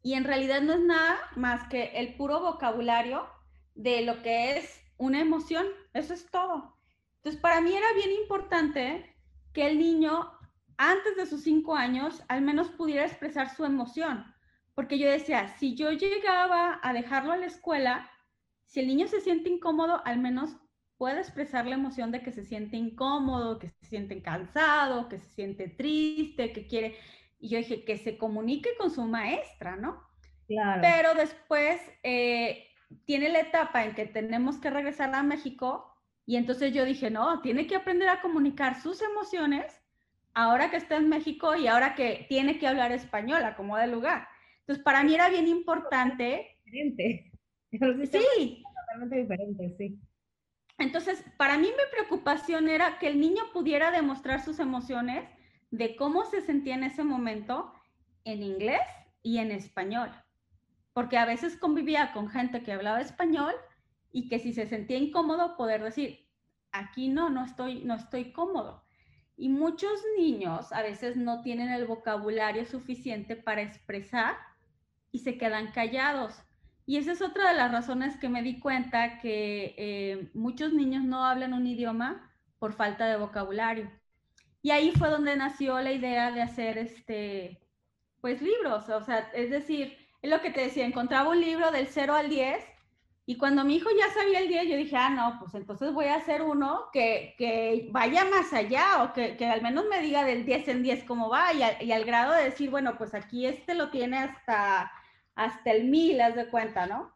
y 0.02 0.14
en 0.14 0.24
realidad 0.24 0.60
no 0.62 0.72
es 0.72 0.80
nada 0.80 1.16
más 1.36 1.68
que 1.68 1.92
el 1.94 2.16
puro 2.16 2.40
vocabulario 2.40 3.26
de 3.74 4.02
lo 4.02 4.20
que 4.22 4.58
es 4.58 4.80
una 4.96 5.20
emoción. 5.20 5.66
Eso 5.94 6.12
es 6.12 6.28
todo. 6.30 6.76
Entonces, 7.16 7.40
para 7.40 7.60
mí 7.60 7.72
era 7.72 7.92
bien 7.94 8.10
importante 8.10 9.16
que 9.52 9.66
el 9.66 9.78
niño, 9.78 10.28
antes 10.76 11.16
de 11.16 11.26
sus 11.26 11.42
5 11.42 11.76
años, 11.76 12.22
al 12.28 12.42
menos 12.42 12.68
pudiera 12.70 13.06
expresar 13.06 13.54
su 13.54 13.64
emoción. 13.64 14.24
Porque 14.74 14.98
yo 14.98 15.08
decía, 15.08 15.48
si 15.58 15.76
yo 15.76 15.92
llegaba 15.92 16.80
a 16.82 16.92
dejarlo 16.92 17.32
a 17.32 17.36
la 17.36 17.46
escuela, 17.46 18.10
si 18.66 18.80
el 18.80 18.88
niño 18.88 19.06
se 19.06 19.20
siente 19.20 19.50
incómodo, 19.50 20.02
al 20.04 20.18
menos 20.18 20.56
puede 21.02 21.18
expresar 21.18 21.66
la 21.66 21.74
emoción 21.74 22.12
de 22.12 22.22
que 22.22 22.30
se 22.30 22.44
siente 22.44 22.76
incómodo, 22.76 23.58
que 23.58 23.70
se 23.70 23.86
siente 23.86 24.22
cansado, 24.22 25.08
que 25.08 25.18
se 25.18 25.30
siente 25.30 25.66
triste, 25.66 26.52
que 26.52 26.68
quiere... 26.68 26.94
Y 27.40 27.48
yo 27.48 27.58
dije, 27.58 27.84
que 27.84 27.96
se 27.98 28.16
comunique 28.16 28.70
con 28.78 28.88
su 28.88 29.02
maestra, 29.02 29.74
¿no? 29.74 30.00
Claro. 30.46 30.80
Pero 30.80 31.14
después 31.16 31.80
eh, 32.04 32.68
tiene 33.04 33.30
la 33.30 33.40
etapa 33.40 33.84
en 33.84 33.96
que 33.96 34.06
tenemos 34.06 34.58
que 34.58 34.70
regresar 34.70 35.12
a 35.12 35.24
México 35.24 35.92
y 36.24 36.36
entonces 36.36 36.72
yo 36.72 36.84
dije, 36.84 37.10
no, 37.10 37.40
tiene 37.40 37.66
que 37.66 37.74
aprender 37.74 38.08
a 38.08 38.20
comunicar 38.20 38.80
sus 38.80 39.02
emociones 39.02 39.82
ahora 40.34 40.70
que 40.70 40.76
está 40.76 40.98
en 40.98 41.08
México 41.08 41.56
y 41.56 41.66
ahora 41.66 41.96
que 41.96 42.26
tiene 42.28 42.60
que 42.60 42.68
hablar 42.68 42.92
español, 42.92 43.42
como 43.56 43.76
de 43.76 43.88
lugar. 43.88 44.28
Entonces, 44.60 44.84
para 44.84 45.02
mí 45.02 45.16
era 45.16 45.28
bien 45.30 45.48
importante. 45.48 46.60
Diferente. 46.64 47.32
Sí. 48.12 48.62
Totalmente 48.86 49.16
diferente, 49.16 49.74
sí. 49.78 49.98
Entonces, 50.78 51.24
para 51.36 51.58
mí 51.58 51.68
mi 51.68 51.90
preocupación 51.90 52.68
era 52.68 52.98
que 52.98 53.08
el 53.08 53.20
niño 53.20 53.42
pudiera 53.52 53.90
demostrar 53.90 54.44
sus 54.44 54.58
emociones 54.58 55.28
de 55.70 55.96
cómo 55.96 56.24
se 56.24 56.40
sentía 56.40 56.74
en 56.74 56.84
ese 56.84 57.04
momento 57.04 57.72
en 58.24 58.42
inglés 58.42 58.80
y 59.22 59.38
en 59.38 59.50
español. 59.50 60.10
Porque 60.92 61.18
a 61.18 61.24
veces 61.24 61.56
convivía 61.56 62.12
con 62.12 62.28
gente 62.28 62.62
que 62.62 62.72
hablaba 62.72 63.00
español 63.00 63.54
y 64.12 64.28
que 64.28 64.38
si 64.38 64.52
se 64.52 64.66
sentía 64.66 64.98
incómodo 64.98 65.56
poder 65.56 65.82
decir, 65.82 66.28
aquí 66.72 67.08
no, 67.08 67.30
no 67.30 67.44
estoy, 67.44 67.84
no 67.84 67.94
estoy 67.94 68.32
cómodo. 68.32 68.84
Y 69.36 69.48
muchos 69.48 70.02
niños 70.18 70.72
a 70.72 70.82
veces 70.82 71.16
no 71.16 71.42
tienen 71.42 71.70
el 71.70 71.86
vocabulario 71.86 72.66
suficiente 72.66 73.36
para 73.36 73.62
expresar 73.62 74.36
y 75.10 75.20
se 75.20 75.38
quedan 75.38 75.72
callados. 75.72 76.34
Y 76.86 76.96
esa 76.96 77.12
es 77.12 77.22
otra 77.22 77.50
de 77.50 77.56
las 77.56 77.70
razones 77.70 78.16
que 78.16 78.28
me 78.28 78.42
di 78.42 78.58
cuenta 78.58 79.18
que 79.20 79.74
eh, 79.78 80.30
muchos 80.34 80.72
niños 80.72 81.04
no 81.04 81.24
hablan 81.24 81.54
un 81.54 81.66
idioma 81.66 82.30
por 82.58 82.72
falta 82.72 83.06
de 83.06 83.16
vocabulario. 83.16 83.90
Y 84.62 84.70
ahí 84.70 84.92
fue 84.92 85.08
donde 85.08 85.36
nació 85.36 85.80
la 85.80 85.92
idea 85.92 86.30
de 86.32 86.42
hacer 86.42 86.78
este, 86.78 87.60
pues 88.20 88.40
libros. 88.42 88.88
O 88.88 89.04
sea, 89.04 89.30
es 89.34 89.50
decir, 89.50 89.96
es 90.22 90.30
lo 90.30 90.40
que 90.40 90.50
te 90.50 90.62
decía, 90.62 90.86
encontraba 90.86 91.30
un 91.30 91.40
libro 91.40 91.70
del 91.70 91.88
0 91.88 92.14
al 92.14 92.28
10 92.28 92.64
y 93.24 93.36
cuando 93.36 93.64
mi 93.64 93.76
hijo 93.76 93.88
ya 93.96 94.12
sabía 94.12 94.40
el 94.40 94.48
día, 94.48 94.64
yo 94.64 94.76
dije, 94.76 94.96
ah, 94.96 95.10
no, 95.10 95.38
pues 95.38 95.54
entonces 95.54 95.92
voy 95.92 96.06
a 96.06 96.16
hacer 96.16 96.42
uno 96.42 96.86
que, 96.92 97.34
que 97.38 97.88
vaya 97.92 98.24
más 98.24 98.52
allá 98.52 99.04
o 99.04 99.12
que, 99.12 99.36
que, 99.36 99.46
al 99.46 99.62
menos 99.62 99.84
me 99.88 100.00
diga 100.00 100.24
del 100.24 100.44
10 100.44 100.68
en 100.68 100.82
10 100.82 101.04
cómo 101.04 101.28
va 101.28 101.52
y, 101.52 101.62
y, 101.84 101.92
al 101.92 102.04
grado 102.04 102.32
de 102.32 102.44
decir, 102.44 102.70
bueno, 102.70 102.96
pues 102.98 103.14
aquí 103.14 103.46
este 103.46 103.74
lo 103.74 103.90
tiene 103.90 104.18
hasta, 104.18 104.90
hasta 105.34 105.70
el 105.72 105.88
1000, 105.88 106.20
haz 106.20 106.34
de 106.36 106.48
cuenta, 106.48 106.86
¿no? 106.86 107.12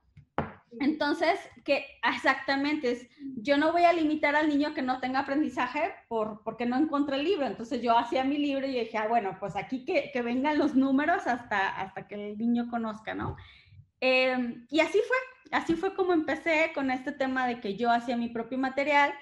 Entonces, 0.80 1.38
que 1.64 1.86
exactamente 2.02 2.90
es, 2.90 3.08
yo 3.36 3.56
no 3.56 3.72
voy 3.72 3.84
a 3.84 3.92
limitar 3.92 4.36
al 4.36 4.48
niño 4.48 4.74
que 4.74 4.82
no 4.82 5.00
tenga 5.00 5.20
aprendizaje 5.20 5.94
por, 6.08 6.42
porque 6.44 6.66
no 6.66 6.76
encontré 6.76 7.16
el 7.16 7.24
libro. 7.24 7.46
Entonces 7.46 7.80
yo 7.80 7.96
hacía 7.96 8.24
mi 8.24 8.38
libro 8.38 8.66
y 8.66 8.80
dije, 8.80 8.98
ah, 8.98 9.08
bueno, 9.08 9.36
pues 9.40 9.56
aquí 9.56 9.84
que, 9.84 10.10
que 10.12 10.22
vengan 10.22 10.58
los 10.58 10.74
números 10.74 11.26
hasta, 11.26 11.68
hasta 11.80 12.06
que 12.06 12.14
el 12.32 12.38
niño 12.38 12.68
conozca, 12.70 13.14
¿no? 13.14 13.36
Eh, 14.00 14.64
y 14.70 14.80
así 14.80 14.98
fue, 15.06 15.16
así 15.52 15.74
fue 15.74 15.94
como 15.94 16.12
empecé 16.12 16.72
con 16.74 16.90
este 16.90 17.12
tema 17.12 17.46
de 17.46 17.60
que 17.60 17.76
yo 17.76 17.90
hacía 17.90 18.16
mi 18.16 18.28
propio 18.28 18.58
material 18.58 19.14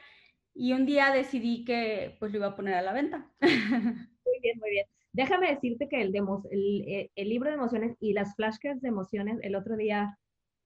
y 0.55 0.73
un 0.73 0.87
día 0.87 1.11
decidí 1.13 1.65
que 1.65 2.17
pues 2.19 2.33
lo 2.33 2.39
iba 2.39 2.49
a 2.49 2.57
poner 2.57 2.75
a 2.75 2.83
la 2.83 2.93
venta. 2.93 3.31
Muy 3.41 4.41
bien, 4.43 4.59
muy 4.59 4.71
bien. 4.71 4.87
Déjame 5.15 5.49
decirte 5.49 5.89
que 5.89 6.03
el, 6.03 6.13
el, 6.15 7.11
el, 7.15 7.29
libro 7.29 7.49
de 7.49 7.55
emociones 7.55 7.97
y 8.01 8.15
las 8.15 8.35
flashcards 8.35 8.83
de 8.83 8.89
emociones, 8.89 9.39
el 9.43 9.55
otro 9.55 9.77
día, 9.77 10.19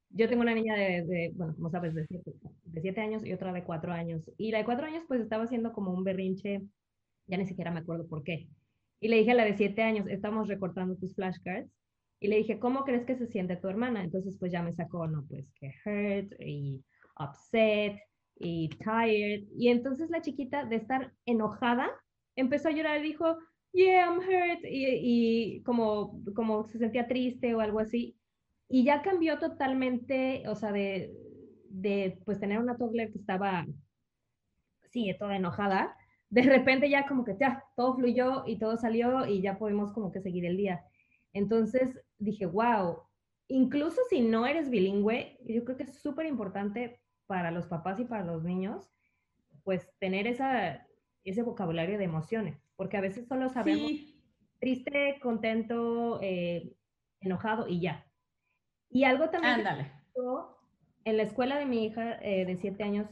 yo 0.09 0.26
tengo 0.26 0.40
una 0.40 0.55
niña 0.55 0.75
de, 0.75 1.33
bueno, 1.35 1.55
como 1.55 1.71
sabes, 1.71 1.95
de 1.95 2.07
siete, 2.07 2.33
de 2.64 2.81
siete 2.81 3.00
años 3.02 3.23
y 3.26 3.35
otra 3.35 3.52
de 3.52 3.62
cuatro 3.62 3.93
años. 3.93 4.23
Y 4.38 4.50
la 4.50 4.59
de 4.59 4.64
cuatro 4.64 4.87
años 4.87 5.05
pues 5.07 5.21
estaba 5.21 5.45
haciendo 5.45 5.75
como 5.75 5.93
un 5.93 6.02
berrinche, 6.02 6.62
ya 7.26 7.37
ni 7.37 7.45
siquiera 7.45 7.71
me 7.71 7.81
acuerdo 7.81 8.09
por 8.09 8.25
qué. 8.25 8.49
Y 9.00 9.09
le 9.09 9.17
dije 9.17 9.33
a 9.33 9.35
la 9.35 9.45
de 9.45 9.55
siete 9.55 9.83
años, 9.83 10.07
estamos 10.09 10.49
recortando 10.49 10.97
tus 10.97 11.14
flashcards 11.14 11.71
y 12.19 12.28
le 12.28 12.37
dije, 12.38 12.59
¿cómo 12.59 12.85
crees 12.85 13.05
que 13.05 13.17
se 13.17 13.26
siente 13.26 13.57
tu 13.57 13.69
hermana? 13.69 14.02
Entonces, 14.02 14.38
pues 14.40 14.50
ya 14.50 14.62
me 14.62 14.73
sacó, 14.73 15.07
no, 15.07 15.26
pues 15.28 15.52
que 15.61 15.75
hurt 15.85 16.33
y 16.40 16.83
upset 17.21 17.99
y 18.37 18.71
tired. 18.71 19.45
Y 19.59 19.69
entonces 19.69 20.09
la 20.09 20.23
chiquita, 20.23 20.64
de 20.64 20.76
estar 20.76 21.12
enojada, 21.26 21.90
empezó 22.35 22.69
a 22.69 22.73
llorar 22.73 23.00
y 23.00 23.09
dijo, 23.09 23.37
yeah, 23.72 24.06
I'm 24.06 24.18
hurt. 24.20 24.64
Y, 24.64 25.56
y 25.58 25.62
como, 25.62 26.22
como 26.34 26.64
se 26.64 26.78
sentía 26.78 27.08
triste 27.08 27.54
o 27.54 27.60
algo 27.60 27.80
así. 27.80 28.16
Y 28.68 28.84
ya 28.84 29.02
cambió 29.02 29.38
totalmente, 29.38 30.44
o 30.48 30.54
sea, 30.54 30.72
de, 30.72 31.14
de 31.68 32.20
pues 32.25 32.38
tener 32.40 32.58
una 32.58 32.76
toddler 32.76 33.10
que 33.10 33.18
estaba, 33.18 33.66
sí, 34.90 35.14
toda 35.18 35.37
enojada. 35.37 35.96
De 36.30 36.42
repente 36.42 36.90
ya 36.90 37.06
como 37.06 37.25
que 37.25 37.37
ya, 37.38 37.64
todo 37.76 37.94
fluyó 37.96 38.44
y 38.46 38.58
todo 38.58 38.76
salió 38.76 39.26
y 39.26 39.40
ya 39.40 39.58
podemos 39.58 39.92
como 39.92 40.12
que 40.12 40.20
seguir 40.20 40.44
el 40.44 40.56
día. 40.56 40.84
Entonces 41.32 41.98
dije, 42.18 42.46
wow, 42.46 43.02
incluso 43.48 44.02
si 44.10 44.20
no 44.20 44.46
eres 44.46 44.68
bilingüe, 44.70 45.38
yo 45.46 45.64
creo 45.64 45.76
que 45.76 45.84
es 45.84 45.98
súper 45.98 46.26
importante 46.26 47.00
para 47.26 47.50
los 47.50 47.66
papás 47.66 47.98
y 48.00 48.04
para 48.04 48.25
los 48.25 48.44
niños, 48.44 48.90
pues 49.64 49.90
tener 49.98 50.26
esa, 50.26 50.87
ese 51.25 51.42
vocabulario 51.42 51.98
de 51.98 52.04
emociones, 52.04 52.67
porque 52.78 52.97
a 52.97 53.00
veces 53.00 53.26
solo 53.26 53.50
sabemos 53.50 53.90
triste, 54.61 55.18
contento, 55.20 56.20
eh, 56.23 56.73
enojado 57.20 57.66
y 57.66 57.80
ya. 57.80 58.06
Y 58.88 59.02
algo 59.02 59.28
también 59.30 59.66
en 61.04 61.16
la 61.16 61.23
escuela 61.25 61.58
de 61.58 61.66
mi 61.66 61.87
hija 61.87 62.18
eh, 62.23 62.47
de 62.47 62.56
siete 62.56 62.85
años, 62.85 63.08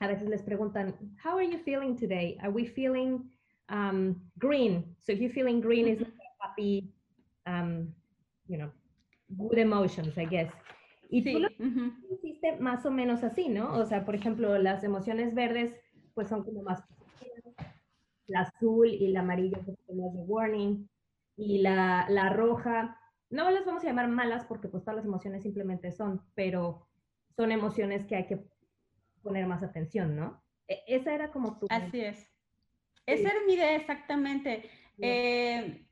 a 0.00 0.08
veces 0.08 0.28
les 0.28 0.42
preguntan, 0.42 0.96
how 1.24 1.38
are 1.38 1.48
you 1.48 1.58
feeling 1.58 1.94
today? 1.94 2.36
Are 2.40 2.50
we 2.50 2.66
feeling 2.66 3.30
um, 3.68 4.20
green? 4.36 4.96
So 4.98 5.12
if 5.12 5.20
you're 5.20 5.32
feeling 5.32 5.60
green, 5.60 5.86
is 5.86 6.04
happy, 6.40 6.92
um, 7.46 7.94
you 8.48 8.58
know, 8.58 8.72
good 9.28 9.58
emotions, 9.58 10.18
I 10.18 10.26
guess. 10.26 10.52
Y 11.08 11.22
tú 11.22 11.38
lo 11.38 11.48
hiciste 12.10 12.56
más 12.56 12.84
o 12.84 12.90
menos 12.90 13.22
así, 13.22 13.48
¿no? 13.48 13.74
O 13.78 13.86
sea, 13.86 14.04
por 14.04 14.16
ejemplo, 14.16 14.58
las 14.58 14.82
emociones 14.82 15.34
verdes, 15.34 15.72
pues 16.14 16.28
son 16.28 16.42
como 16.42 16.62
más. 16.62 16.82
La 18.28 18.40
azul 18.40 18.88
y 18.88 19.08
la 19.08 19.20
amarilla, 19.20 19.58
son 19.64 19.76
más 19.96 20.14
de 20.14 20.20
warning. 20.20 20.88
Y 21.36 21.58
la, 21.58 22.06
la 22.08 22.30
roja, 22.30 22.98
no 23.30 23.50
las 23.50 23.64
vamos 23.64 23.82
a 23.82 23.86
llamar 23.86 24.08
malas 24.08 24.44
porque 24.46 24.68
pues 24.68 24.84
todas 24.84 24.96
las 24.96 25.04
emociones 25.04 25.42
simplemente 25.42 25.92
son, 25.92 26.22
pero 26.34 26.88
son 27.36 27.52
emociones 27.52 28.04
que 28.06 28.16
hay 28.16 28.26
que 28.26 28.44
poner 29.22 29.46
más 29.46 29.62
atención, 29.62 30.16
¿no? 30.16 30.42
E, 30.66 30.82
esa 30.86 31.14
era 31.14 31.30
como 31.30 31.58
tu... 31.58 31.66
Así 31.70 32.00
es. 32.00 32.30
Esa 33.06 33.30
era 33.30 33.40
mi 33.46 33.54
idea 33.54 33.74
exactamente. 33.74 34.68
Eh, 34.98 35.86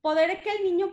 poder 0.00 0.42
que 0.42 0.52
el 0.52 0.64
niño, 0.64 0.92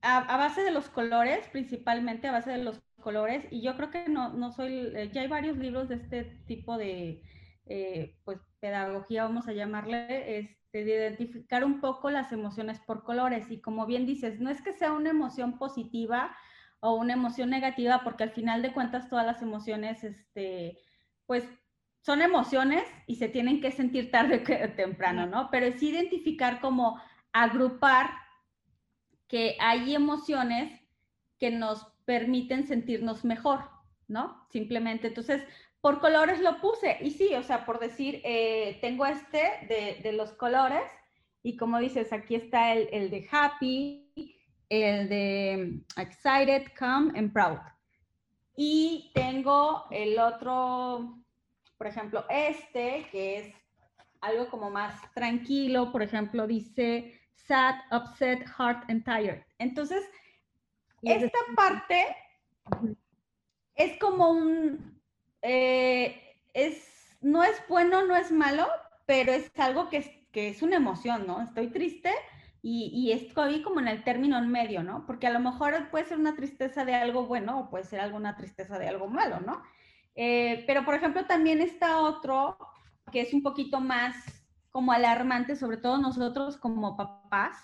a, 0.00 0.36
base 0.36 0.62
de 0.62 0.70
los 0.70 0.88
colores, 0.88 1.46
principalmente 1.48 2.26
a 2.26 2.32
base 2.32 2.50
de 2.50 2.58
los 2.58 2.80
colores, 3.00 3.44
y 3.50 3.62
yo 3.62 3.76
creo 3.76 3.90
que 3.90 4.08
no, 4.08 4.32
no 4.32 4.50
soy, 4.50 4.92
eh, 4.94 5.10
ya 5.12 5.22
hay 5.22 5.28
varios 5.28 5.58
libros 5.58 5.88
de 5.88 5.96
este 5.96 6.24
tipo 6.46 6.76
de, 6.76 7.22
eh, 7.66 8.16
pues, 8.24 8.40
pedagogía, 8.60 9.24
vamos 9.24 9.48
a 9.48 9.52
llamarle, 9.52 10.38
este, 10.38 10.84
de 10.84 10.94
identificar 10.94 11.64
un 11.64 11.80
poco 11.80 12.10
las 12.10 12.32
emociones 12.32 12.80
por 12.80 13.04
colores. 13.04 13.50
Y 13.50 13.60
como 13.60 13.86
bien 13.86 14.06
dices, 14.06 14.40
no 14.40 14.50
es 14.50 14.62
que 14.62 14.72
sea 14.72 14.92
una 14.92 15.10
emoción 15.10 15.58
positiva 15.58 16.36
o 16.80 16.94
una 16.94 17.14
emoción 17.14 17.50
negativa, 17.50 18.02
porque 18.04 18.24
al 18.24 18.30
final 18.30 18.62
de 18.62 18.72
cuentas 18.72 19.08
todas 19.08 19.26
las 19.26 19.42
emociones, 19.42 20.04
este, 20.04 20.78
pues 21.26 21.44
son 22.02 22.22
emociones 22.22 22.84
y 23.06 23.16
se 23.16 23.28
tienen 23.28 23.60
que 23.60 23.72
sentir 23.72 24.10
tarde 24.10 24.44
o 24.64 24.70
temprano, 24.76 25.26
¿no? 25.26 25.48
Pero 25.50 25.76
sí 25.76 25.90
identificar 25.90 26.60
como 26.60 27.00
agrupar 27.32 28.10
que 29.28 29.56
hay 29.60 29.94
emociones 29.94 30.80
que 31.38 31.50
nos 31.50 31.84
permiten 32.04 32.66
sentirnos 32.66 33.24
mejor, 33.24 33.68
¿no? 34.08 34.46
Simplemente, 34.50 35.08
entonces, 35.08 35.42
por 35.86 36.00
colores 36.00 36.40
lo 36.40 36.60
puse. 36.60 36.98
Y 37.00 37.12
sí, 37.12 37.32
o 37.36 37.44
sea, 37.44 37.64
por 37.64 37.78
decir, 37.78 38.20
eh, 38.24 38.76
tengo 38.80 39.06
este 39.06 40.00
de, 40.02 40.12
los 40.14 40.32
colores 40.32 40.82
y 41.44 41.56
como 41.56 41.78
dices, 41.78 42.12
aquí 42.12 42.34
está 42.34 42.72
el, 42.72 42.88
el 42.90 43.08
de 43.08 43.28
happy, 43.30 44.36
el 44.68 45.08
de 45.08 45.80
excited, 45.96 46.72
calm 46.74 47.12
and 47.14 47.32
proud. 47.32 47.60
Y 48.56 49.12
tengo 49.14 49.84
el 49.92 50.18
otro, 50.18 51.22
por 51.78 51.86
ejemplo, 51.86 52.24
este, 52.30 53.06
que 53.12 53.38
es 53.38 53.54
algo 54.22 54.48
como 54.50 54.70
más 54.70 55.00
tranquilo, 55.14 55.92
por 55.92 56.02
ejemplo, 56.02 56.48
dice 56.48 57.20
sad, 57.36 57.76
upset, 57.92 58.44
heart, 58.58 58.90
and 58.90 59.04
tired. 59.04 59.40
Entonces, 59.60 60.02
esta 61.02 61.38
parte 61.54 62.16
es 63.76 63.96
como 64.00 64.30
un, 64.30 64.95
eh, 65.48 66.36
es, 66.54 67.16
no 67.20 67.44
es 67.44 67.62
bueno, 67.68 68.04
no 68.04 68.16
es 68.16 68.32
malo, 68.32 68.66
pero 69.06 69.32
es 69.32 69.50
algo 69.58 69.88
que 69.88 69.98
es, 69.98 70.10
que 70.32 70.48
es 70.48 70.60
una 70.62 70.76
emoción, 70.76 71.24
¿no? 71.26 71.40
Estoy 71.40 71.68
triste 71.68 72.10
y, 72.62 72.90
y 72.92 73.12
estoy 73.12 73.62
como 73.62 73.78
en 73.78 73.86
el 73.86 74.02
término 74.02 74.38
en 74.38 74.48
medio, 74.50 74.82
¿no? 74.82 75.06
Porque 75.06 75.28
a 75.28 75.30
lo 75.30 75.38
mejor 75.38 75.88
puede 75.90 76.06
ser 76.06 76.18
una 76.18 76.34
tristeza 76.34 76.84
de 76.84 76.96
algo 76.96 77.26
bueno 77.26 77.60
o 77.60 77.70
puede 77.70 77.84
ser 77.84 78.00
alguna 78.00 78.36
tristeza 78.36 78.78
de 78.80 78.88
algo 78.88 79.06
malo, 79.06 79.38
¿no? 79.38 79.62
Eh, 80.16 80.64
pero, 80.66 80.84
por 80.84 80.94
ejemplo, 80.94 81.26
también 81.26 81.60
está 81.60 81.98
otro 81.98 82.58
que 83.12 83.20
es 83.20 83.32
un 83.32 83.42
poquito 83.42 83.78
más 83.80 84.16
como 84.70 84.92
alarmante, 84.92 85.54
sobre 85.54 85.76
todo 85.76 85.98
nosotros 85.98 86.56
como 86.56 86.96
papás, 86.96 87.56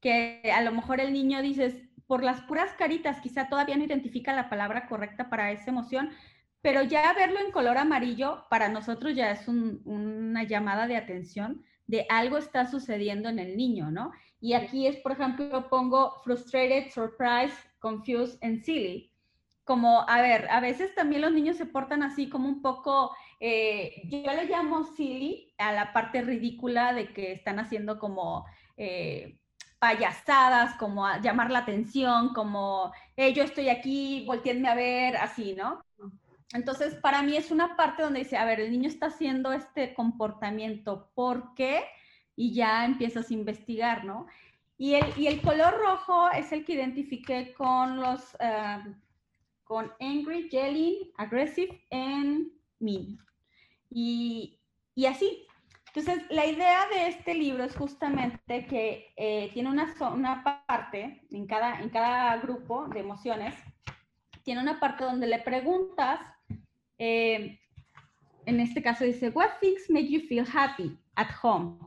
que 0.00 0.42
a 0.52 0.60
lo 0.62 0.72
mejor 0.72 1.00
el 1.00 1.12
niño 1.12 1.40
dices, 1.40 1.76
por 2.06 2.24
las 2.24 2.40
puras 2.42 2.72
caritas, 2.72 3.20
quizá 3.20 3.48
todavía 3.48 3.76
no 3.76 3.84
identifica 3.84 4.32
la 4.32 4.48
palabra 4.48 4.88
correcta 4.88 5.30
para 5.30 5.52
esa 5.52 5.70
emoción, 5.70 6.10
pero 6.62 6.82
ya 6.82 7.12
verlo 7.12 7.38
en 7.40 7.52
color 7.52 7.78
amarillo 7.78 8.44
para 8.50 8.68
nosotros 8.68 9.14
ya 9.14 9.30
es 9.30 9.46
una 9.48 10.42
llamada 10.44 10.86
de 10.86 10.96
atención 10.96 11.64
de 11.86 12.06
algo 12.08 12.38
está 12.38 12.66
sucediendo 12.66 13.28
en 13.28 13.38
el 13.38 13.56
niño, 13.56 13.90
¿no? 13.90 14.12
Y 14.40 14.54
aquí 14.54 14.86
es, 14.86 14.96
por 14.96 15.12
ejemplo, 15.12 15.68
pongo 15.68 16.20
frustrated, 16.22 16.90
surprised, 16.90 17.56
confused 17.78 18.38
and 18.42 18.62
silly. 18.62 19.12
Como, 19.64 20.08
a 20.08 20.20
ver, 20.20 20.48
a 20.50 20.60
veces 20.60 20.94
también 20.94 21.22
los 21.22 21.32
niños 21.32 21.56
se 21.56 21.66
portan 21.66 22.02
así 22.02 22.28
como 22.28 22.48
un 22.48 22.62
poco, 22.62 23.14
eh, 23.40 24.02
yo 24.04 24.32
le 24.32 24.46
llamo 24.46 24.84
silly 24.84 25.52
a 25.58 25.72
la 25.72 25.92
parte 25.92 26.22
ridícula 26.22 26.92
de 26.92 27.12
que 27.12 27.32
están 27.32 27.58
haciendo 27.58 27.98
como 27.98 28.44
eh, 28.76 29.38
payasadas, 29.78 30.76
como 30.76 31.06
a 31.06 31.20
llamar 31.20 31.50
la 31.50 31.60
atención, 31.60 32.32
como, 32.32 32.92
yo 33.16 33.42
estoy 33.42 33.68
aquí, 33.68 34.24
volteenme 34.26 34.68
a 34.68 34.74
ver, 34.74 35.16
así, 35.16 35.54
¿no? 35.54 35.84
Entonces, 36.52 36.94
para 36.94 37.22
mí 37.22 37.36
es 37.36 37.50
una 37.50 37.76
parte 37.76 38.02
donde 38.02 38.20
dice, 38.20 38.36
a 38.36 38.44
ver, 38.44 38.60
el 38.60 38.70
niño 38.70 38.88
está 38.88 39.06
haciendo 39.06 39.52
este 39.52 39.94
comportamiento, 39.94 41.10
¿por 41.14 41.54
qué? 41.54 41.84
Y 42.36 42.54
ya 42.54 42.84
empiezas 42.84 43.30
a 43.30 43.34
investigar, 43.34 44.04
¿no? 44.04 44.26
Y 44.78 44.94
el, 44.94 45.18
y 45.18 45.26
el 45.26 45.40
color 45.40 45.78
rojo 45.78 46.30
es 46.30 46.52
el 46.52 46.64
que 46.64 46.74
identifiqué 46.74 47.54
con 47.54 47.96
los, 47.98 48.36
eh, 48.40 48.82
con 49.64 49.90
angry, 50.00 50.48
yelling, 50.50 51.10
aggressive 51.16 51.82
and 51.90 52.48
mean. 52.78 53.18
Y, 53.90 54.60
y, 54.94 55.06
así. 55.06 55.46
Entonces, 55.94 56.24
la 56.28 56.44
idea 56.44 56.86
de 56.88 57.08
este 57.08 57.34
libro 57.34 57.64
es 57.64 57.74
justamente 57.74 58.66
que 58.66 59.14
eh, 59.16 59.50
tiene 59.54 59.70
una, 59.70 59.94
una 60.12 60.44
parte 60.66 61.26
en 61.30 61.46
cada, 61.46 61.80
en 61.80 61.88
cada 61.88 62.36
grupo 62.36 62.86
de 62.88 63.00
emociones, 63.00 63.54
tiene 64.42 64.60
una 64.60 64.78
parte 64.78 65.04
donde 65.04 65.26
le 65.26 65.38
preguntas 65.38 66.20
eh, 66.98 67.58
en 68.46 68.60
este 68.60 68.82
caso 68.82 69.04
dice, 69.04 69.30
what 69.30 69.58
things 69.60 69.88
make 69.90 70.08
you 70.08 70.20
feel 70.20 70.46
happy 70.46 70.96
at 71.16 71.28
home? 71.42 71.78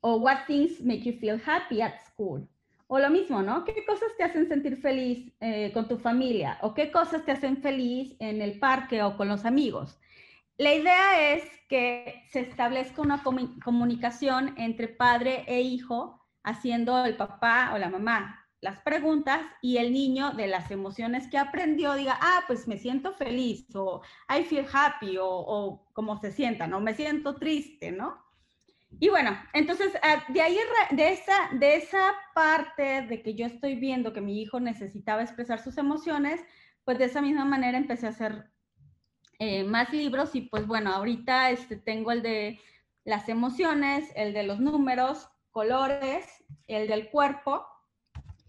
O 0.00 0.16
what 0.16 0.46
things 0.46 0.80
make 0.80 1.02
you 1.04 1.18
feel 1.18 1.40
happy 1.44 1.80
at 1.80 1.94
school? 2.06 2.46
O 2.88 2.98
lo 2.98 3.08
mismo, 3.08 3.40
¿no? 3.42 3.64
¿Qué 3.64 3.84
cosas 3.86 4.08
te 4.16 4.24
hacen 4.24 4.48
sentir 4.48 4.76
feliz 4.78 5.32
eh, 5.40 5.70
con 5.72 5.86
tu 5.86 5.96
familia? 5.96 6.58
¿O 6.62 6.74
qué 6.74 6.90
cosas 6.90 7.24
te 7.24 7.32
hacen 7.32 7.62
feliz 7.62 8.16
en 8.18 8.42
el 8.42 8.58
parque 8.58 9.02
o 9.02 9.16
con 9.16 9.28
los 9.28 9.44
amigos? 9.44 10.00
La 10.58 10.74
idea 10.74 11.34
es 11.34 11.44
que 11.68 12.22
se 12.30 12.40
establezca 12.40 13.00
una 13.00 13.22
comunicación 13.22 14.54
entre 14.58 14.88
padre 14.88 15.44
e 15.46 15.60
hijo, 15.60 16.20
haciendo 16.42 17.04
el 17.04 17.16
papá 17.16 17.70
o 17.74 17.78
la 17.78 17.88
mamá 17.88 18.39
las 18.60 18.80
preguntas 18.82 19.40
y 19.62 19.78
el 19.78 19.92
niño 19.92 20.32
de 20.32 20.46
las 20.46 20.70
emociones 20.70 21.28
que 21.28 21.38
aprendió 21.38 21.94
diga, 21.94 22.18
ah, 22.20 22.44
pues 22.46 22.68
me 22.68 22.78
siento 22.78 23.14
feliz 23.14 23.66
o 23.74 24.02
I 24.28 24.44
feel 24.44 24.66
happy 24.70 25.16
o, 25.18 25.86
como 25.92 26.18
se 26.18 26.30
sienta, 26.30 26.66
¿no? 26.66 26.80
Me 26.80 26.94
siento 26.94 27.36
triste, 27.36 27.90
¿no? 27.90 28.22
Y 28.98 29.08
bueno, 29.08 29.38
entonces 29.54 29.92
ah, 30.02 30.24
de 30.28 30.42
ahí, 30.42 30.58
de 30.90 31.12
esa, 31.12 31.48
de 31.52 31.76
esa 31.76 32.12
parte 32.34 33.02
de 33.02 33.22
que 33.22 33.34
yo 33.34 33.46
estoy 33.46 33.76
viendo 33.76 34.12
que 34.12 34.20
mi 34.20 34.42
hijo 34.42 34.60
necesitaba 34.60 35.22
expresar 35.22 35.62
sus 35.62 35.78
emociones, 35.78 36.40
pues 36.84 36.98
de 36.98 37.06
esa 37.06 37.22
misma 37.22 37.44
manera 37.44 37.78
empecé 37.78 38.06
a 38.06 38.10
hacer 38.10 38.50
eh, 39.38 39.64
más 39.64 39.90
libros 39.92 40.34
y 40.34 40.42
pues 40.42 40.66
bueno, 40.66 40.92
ahorita 40.92 41.50
este, 41.50 41.76
tengo 41.76 42.12
el 42.12 42.20
de 42.20 42.60
las 43.04 43.28
emociones, 43.30 44.10
el 44.16 44.34
de 44.34 44.42
los 44.42 44.60
números, 44.60 45.30
colores, 45.50 46.26
el 46.66 46.88
del 46.88 47.08
cuerpo 47.08 47.64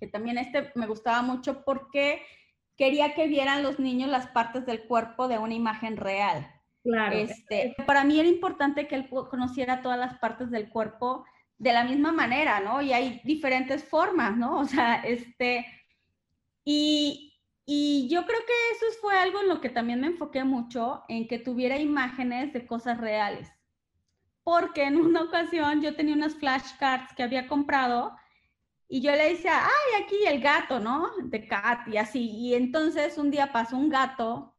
que 0.01 0.07
también 0.07 0.39
este 0.39 0.71
me 0.73 0.87
gustaba 0.87 1.21
mucho 1.21 1.63
porque 1.63 2.23
quería 2.75 3.13
que 3.13 3.27
vieran 3.27 3.61
los 3.61 3.77
niños 3.77 4.09
las 4.09 4.25
partes 4.27 4.65
del 4.65 4.87
cuerpo 4.87 5.27
de 5.27 5.37
una 5.37 5.53
imagen 5.53 5.95
real. 5.95 6.51
Claro. 6.83 7.15
Este, 7.15 7.75
para 7.85 8.03
mí 8.03 8.19
era 8.19 8.27
importante 8.27 8.87
que 8.87 8.95
él 8.95 9.07
conociera 9.07 9.83
todas 9.83 9.99
las 9.99 10.17
partes 10.17 10.49
del 10.49 10.69
cuerpo 10.69 11.23
de 11.59 11.73
la 11.73 11.83
misma 11.83 12.11
manera, 12.11 12.59
¿no? 12.59 12.81
Y 12.81 12.93
hay 12.93 13.21
diferentes 13.23 13.83
formas, 13.83 14.35
¿no? 14.35 14.59
O 14.61 14.65
sea, 14.65 14.95
este, 15.03 15.67
y, 16.65 17.39
y 17.67 18.09
yo 18.09 18.25
creo 18.25 18.39
que 18.39 18.75
eso 18.75 18.99
fue 19.01 19.13
algo 19.19 19.41
en 19.41 19.49
lo 19.49 19.61
que 19.61 19.69
también 19.69 20.01
me 20.01 20.07
enfoqué 20.07 20.43
mucho, 20.43 21.03
en 21.09 21.27
que 21.27 21.37
tuviera 21.37 21.77
imágenes 21.77 22.53
de 22.53 22.65
cosas 22.65 22.97
reales. 22.97 23.47
Porque 24.43 24.85
en 24.85 24.97
una 24.97 25.21
ocasión 25.25 25.83
yo 25.83 25.95
tenía 25.95 26.15
unas 26.15 26.33
flashcards 26.33 27.13
que 27.13 27.21
había 27.21 27.47
comprado 27.47 28.17
y 28.93 28.99
yo 28.99 29.13
le 29.13 29.29
decía, 29.29 29.53
ay, 29.63 30.03
aquí 30.03 30.17
el 30.27 30.41
gato, 30.41 30.81
¿no? 30.81 31.11
De 31.23 31.47
cat 31.47 31.87
y 31.87 31.95
así. 31.95 32.29
Y 32.29 32.55
entonces 32.55 33.17
un 33.17 33.31
día 33.31 33.53
pasó 33.53 33.77
un 33.77 33.87
gato 33.87 34.53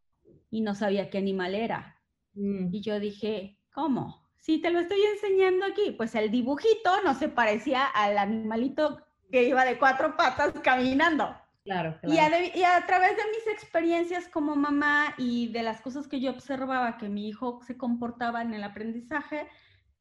y 0.50 0.62
no 0.62 0.74
sabía 0.74 1.10
qué 1.10 1.18
animal 1.18 1.54
era. 1.54 2.00
Mm. 2.32 2.74
Y 2.74 2.80
yo 2.80 2.98
dije, 2.98 3.58
¿cómo? 3.74 4.26
Si 4.38 4.58
te 4.58 4.70
lo 4.70 4.80
estoy 4.80 5.02
enseñando 5.02 5.66
aquí, 5.66 5.90
pues 5.98 6.14
el 6.14 6.30
dibujito 6.30 7.02
no 7.04 7.12
se 7.14 7.28
parecía 7.28 7.84
al 7.84 8.16
animalito 8.16 9.02
que 9.30 9.44
iba 9.44 9.66
de 9.66 9.78
cuatro 9.78 10.16
patas 10.16 10.54
caminando. 10.62 11.36
Claro, 11.64 11.98
claro. 12.00 12.14
Y, 12.14 12.16
a, 12.16 12.56
y 12.56 12.64
a 12.64 12.86
través 12.86 13.10
de 13.10 13.22
mis 13.24 13.46
experiencias 13.52 14.28
como 14.28 14.56
mamá 14.56 15.14
y 15.18 15.52
de 15.52 15.62
las 15.62 15.82
cosas 15.82 16.08
que 16.08 16.20
yo 16.22 16.30
observaba 16.30 16.96
que 16.96 17.10
mi 17.10 17.28
hijo 17.28 17.60
se 17.66 17.76
comportaba 17.76 18.40
en 18.40 18.54
el 18.54 18.64
aprendizaje, 18.64 19.46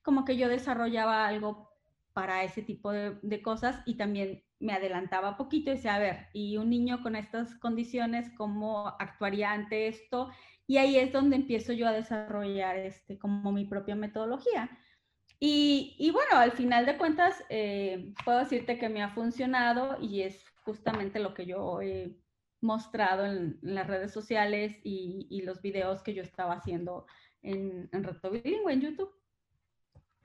como 0.02 0.24
que 0.24 0.38
yo 0.38 0.48
desarrollaba 0.48 1.28
algo 1.28 1.71
para 2.14 2.44
ese 2.44 2.62
tipo 2.62 2.92
de, 2.92 3.42
cosas 3.42 3.82
y 3.86 3.96
también 3.96 4.44
me 4.60 4.74
adelantaba 4.74 5.38
poquito 5.38 5.72
y 5.72 5.76
decía, 5.76 5.96
a 5.96 6.00
ver, 6.00 6.28
y 6.34 6.58
un 6.58 6.70
niño 6.70 7.02
con 7.02 7.16
estas 7.16 7.56
condiciones, 7.56 8.30
¿cómo 8.38 8.88
actuaría 9.00 9.52
ante 9.52 9.88
esto? 9.88 10.30
Y 10.68 10.78
ahí 10.78 10.98
es 10.98 11.12
donde 11.12 11.38
empiezo 11.38 11.74
yo 11.74 11.88
a 11.88 11.94
desarrollar 11.94 12.78
este, 12.78 13.18
como 13.18 13.52
mi 13.52 13.66
propia 13.66 13.96
metodología. 13.96 14.70
Y, 15.44 16.12
bueno, 16.14 16.38
al 16.38 16.52
final 16.52 16.86
de 16.86 16.98
cuentas, 16.98 17.44
eh, 17.50 18.14
puedo 18.24 18.38
decirte 18.40 18.78
que 18.78 18.90
me 18.90 19.02
ha 19.02 19.10
funcionado 19.10 19.98
y 20.00 20.22
es 20.22 20.46
justamente 20.64 21.20
lo 21.20 21.34
que 21.34 21.48
yo 21.48 21.82
he 21.82 22.16
mostrado 22.62 23.26
en, 23.26 23.58
las 23.64 23.88
redes 23.88 24.12
sociales 24.12 24.80
y, 24.84 25.42
los 25.42 25.62
videos 25.64 26.04
que 26.04 26.14
yo 26.14 26.22
estaba 26.22 26.54
haciendo 26.54 27.08
en, 27.42 27.90
en 27.92 28.04
Reto 28.04 28.30
Bilingüe 28.30 28.72
en 28.72 28.82
YouTube. 28.82 29.12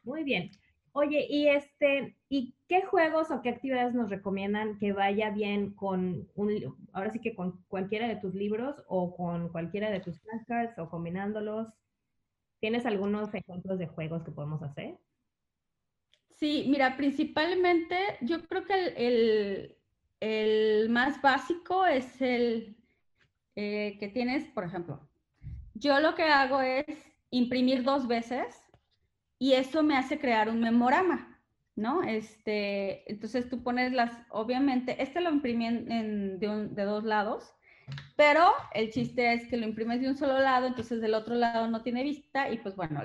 Muy 0.05 0.23
bien. 0.23 0.51
Oye, 0.99 1.27
y 1.29 1.49
este, 1.49 2.17
¿y 2.31 2.55
qué 2.69 2.81
juegos 2.81 3.31
o 3.31 3.43
qué 3.43 3.51
actividades 3.51 3.93
nos 3.93 4.09
recomiendan 4.09 4.79
que 4.79 4.95
vaya 4.95 5.29
bien 5.29 5.75
con 5.75 6.27
un, 6.35 6.89
ahora 6.95 7.11
sí 7.11 7.21
que 7.21 7.35
con 7.35 7.63
cualquiera 7.69 8.09
de 8.09 8.17
tus 8.17 8.35
libros 8.35 8.83
o 8.89 9.15
con 9.15 9.51
cualquiera 9.51 9.91
de 9.91 10.01
tus 10.01 10.19
flashcards 10.23 10.79
o 10.79 10.89
combinándolos? 10.89 11.69
¿Tienes 12.61 12.87
algunos 12.87 13.35
ejemplos 13.35 13.79
de 13.79 13.89
juegos 13.89 14.23
que 14.23 14.31
podemos 14.31 14.63
hacer? 14.63 14.99
Sí, 16.31 16.65
mira, 16.67 16.97
principalmente 16.97 17.99
yo 18.23 18.43
creo 18.47 18.65
que 18.65 19.77
el, 20.23 20.89
más 20.89 21.21
básico 21.21 21.85
es 21.85 22.23
el 22.23 22.75
eh, 23.55 23.99
que 24.01 24.09
tienes, 24.09 24.47
por 24.47 24.65
ejemplo, 24.65 25.07
yo 25.75 26.01
lo 26.01 26.15
que 26.15 26.23
hago 26.23 26.63
es 26.63 26.87
imprimir 27.29 27.83
dos 27.83 28.09
veces 28.09 28.66
y 29.39 29.53
eso 29.53 29.83
me 29.83 29.97
hace 29.97 30.19
crear 30.19 30.49
un 30.49 30.61
memorama, 30.61 31.41
¿no? 31.75 32.03
Este, 32.03 33.11
entonces 33.11 33.49
tú 33.49 33.63
pones 33.63 33.93
las, 33.93 34.11
obviamente, 34.31 35.03
este 35.03 35.21
lo 35.21 35.31
imprimí 35.31 35.67
en, 35.67 36.39
de, 36.39 36.85
dos 36.85 37.05
lados, 37.05 37.53
pero 38.17 38.51
el 38.73 38.91
chiste 38.91 39.35
es 39.35 39.47
que 39.49 39.57
lo 39.57 39.67
imprimes 39.67 40.01
de 40.01 40.09
un 40.09 40.17
solo 40.17 40.39
lado, 40.41 40.67
entonces 40.67 41.01
del 41.01 41.15
otro 41.15 41.35
lado 41.35 41.69
no 41.69 41.83
tiene 41.83 42.03
vista 42.03 42.51
y 42.51 42.59
pues 42.59 42.75
bueno, 42.77 43.03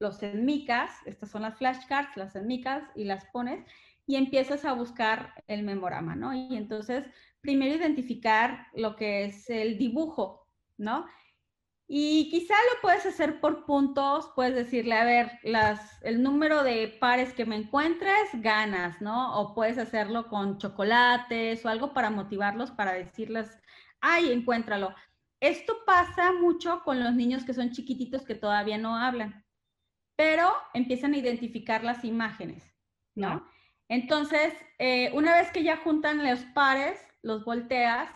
los 0.00 0.22
enmicas, 0.22 0.90
estas 1.06 1.30
son 1.30 1.42
las 1.42 1.56
flashcards, 1.58 2.16
las 2.16 2.34
enmicas 2.34 2.82
y 2.94 3.04
las 3.04 3.24
pones 3.26 3.64
y 4.06 4.16
empiezas 4.16 4.64
a 4.64 4.74
buscar 4.74 5.32
el 5.46 5.62
memorama, 5.62 6.14
¿no? 6.14 6.34
Y 6.34 6.56
entonces 6.56 7.04
primero 7.40 7.74
identificar 7.74 8.66
lo 8.74 8.96
que 8.96 9.24
es 9.24 9.48
el 9.50 9.78
dibujo, 9.78 10.48
¿no? 10.76 11.06
Y 11.86 12.30
quizá 12.30 12.54
lo 12.54 12.80
puedes 12.80 13.04
hacer 13.04 13.40
por 13.40 13.66
puntos, 13.66 14.30
puedes 14.34 14.54
decirle, 14.54 14.94
a 14.94 15.04
ver, 15.04 15.32
las, 15.42 16.02
el 16.02 16.22
número 16.22 16.62
de 16.62 16.88
pares 16.88 17.34
que 17.34 17.44
me 17.44 17.56
encuentres, 17.56 18.30
ganas, 18.34 19.02
¿no? 19.02 19.38
O 19.38 19.54
puedes 19.54 19.76
hacerlo 19.76 20.28
con 20.28 20.56
chocolates 20.58 21.64
o 21.64 21.68
algo 21.68 21.92
para 21.92 22.08
motivarlos, 22.08 22.70
para 22.70 22.92
decirles, 22.92 23.50
ay, 24.00 24.32
encuéntralo. 24.32 24.94
Esto 25.40 25.76
pasa 25.84 26.32
mucho 26.32 26.82
con 26.84 27.00
los 27.00 27.14
niños 27.14 27.44
que 27.44 27.52
son 27.52 27.70
chiquititos 27.72 28.24
que 28.24 28.34
todavía 28.34 28.78
no 28.78 28.96
hablan, 28.96 29.44
pero 30.16 30.50
empiezan 30.72 31.12
a 31.12 31.18
identificar 31.18 31.84
las 31.84 32.02
imágenes, 32.02 32.64
¿no? 33.14 33.46
Entonces, 33.88 34.54
eh, 34.78 35.10
una 35.12 35.36
vez 35.36 35.50
que 35.50 35.62
ya 35.62 35.76
juntan 35.76 36.26
los 36.26 36.40
pares, 36.54 36.98
los 37.22 37.44
volteas 37.44 38.08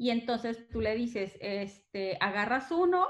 y 0.00 0.08
entonces 0.08 0.66
tú 0.70 0.80
le 0.80 0.94
dices, 0.94 1.36
este, 1.42 2.16
agarras 2.22 2.70
uno 2.70 3.06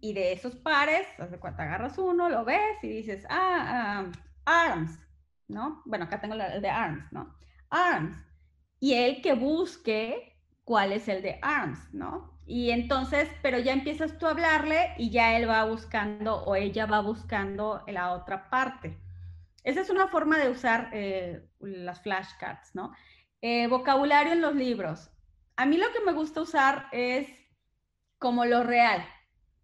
y 0.00 0.12
de 0.12 0.32
esos 0.32 0.54
pares, 0.54 1.08
hace 1.18 1.40
cuenta, 1.40 1.64
agarras 1.64 1.98
uno, 1.98 2.28
lo 2.28 2.44
ves 2.44 2.78
y 2.84 2.88
dices, 2.88 3.26
ah, 3.28 4.06
arms, 4.44 4.96
¿no? 5.48 5.82
Bueno, 5.84 6.04
acá 6.04 6.20
tengo 6.20 6.36
el 6.36 6.62
de 6.62 6.70
arms, 6.70 7.10
¿no? 7.10 7.36
Arms. 7.68 8.16
Y 8.78 8.94
él 8.94 9.20
que 9.22 9.32
busque 9.32 10.38
cuál 10.62 10.92
es 10.92 11.08
el 11.08 11.20
de 11.20 11.40
arms, 11.42 11.92
¿no? 11.92 12.38
Y 12.46 12.70
entonces, 12.70 13.28
pero 13.42 13.58
ya 13.58 13.72
empiezas 13.72 14.18
tú 14.18 14.28
a 14.28 14.30
hablarle 14.30 14.94
y 14.98 15.10
ya 15.10 15.36
él 15.36 15.50
va 15.50 15.64
buscando 15.64 16.44
o 16.44 16.54
ella 16.54 16.86
va 16.86 17.00
buscando 17.00 17.82
la 17.88 18.12
otra 18.12 18.48
parte. 18.50 19.00
Esa 19.64 19.80
es 19.80 19.90
una 19.90 20.06
forma 20.06 20.38
de 20.38 20.48
usar 20.48 20.90
eh, 20.92 21.44
las 21.58 22.00
flashcards, 22.02 22.72
¿no? 22.72 22.92
Eh, 23.40 23.66
vocabulario 23.66 24.32
en 24.32 24.42
los 24.42 24.54
libros. 24.54 25.10
A 25.56 25.66
mí 25.66 25.76
lo 25.76 25.92
que 25.92 26.00
me 26.00 26.12
gusta 26.12 26.40
usar 26.40 26.86
es 26.92 27.28
como 28.18 28.44
lo 28.44 28.62
real. 28.62 29.06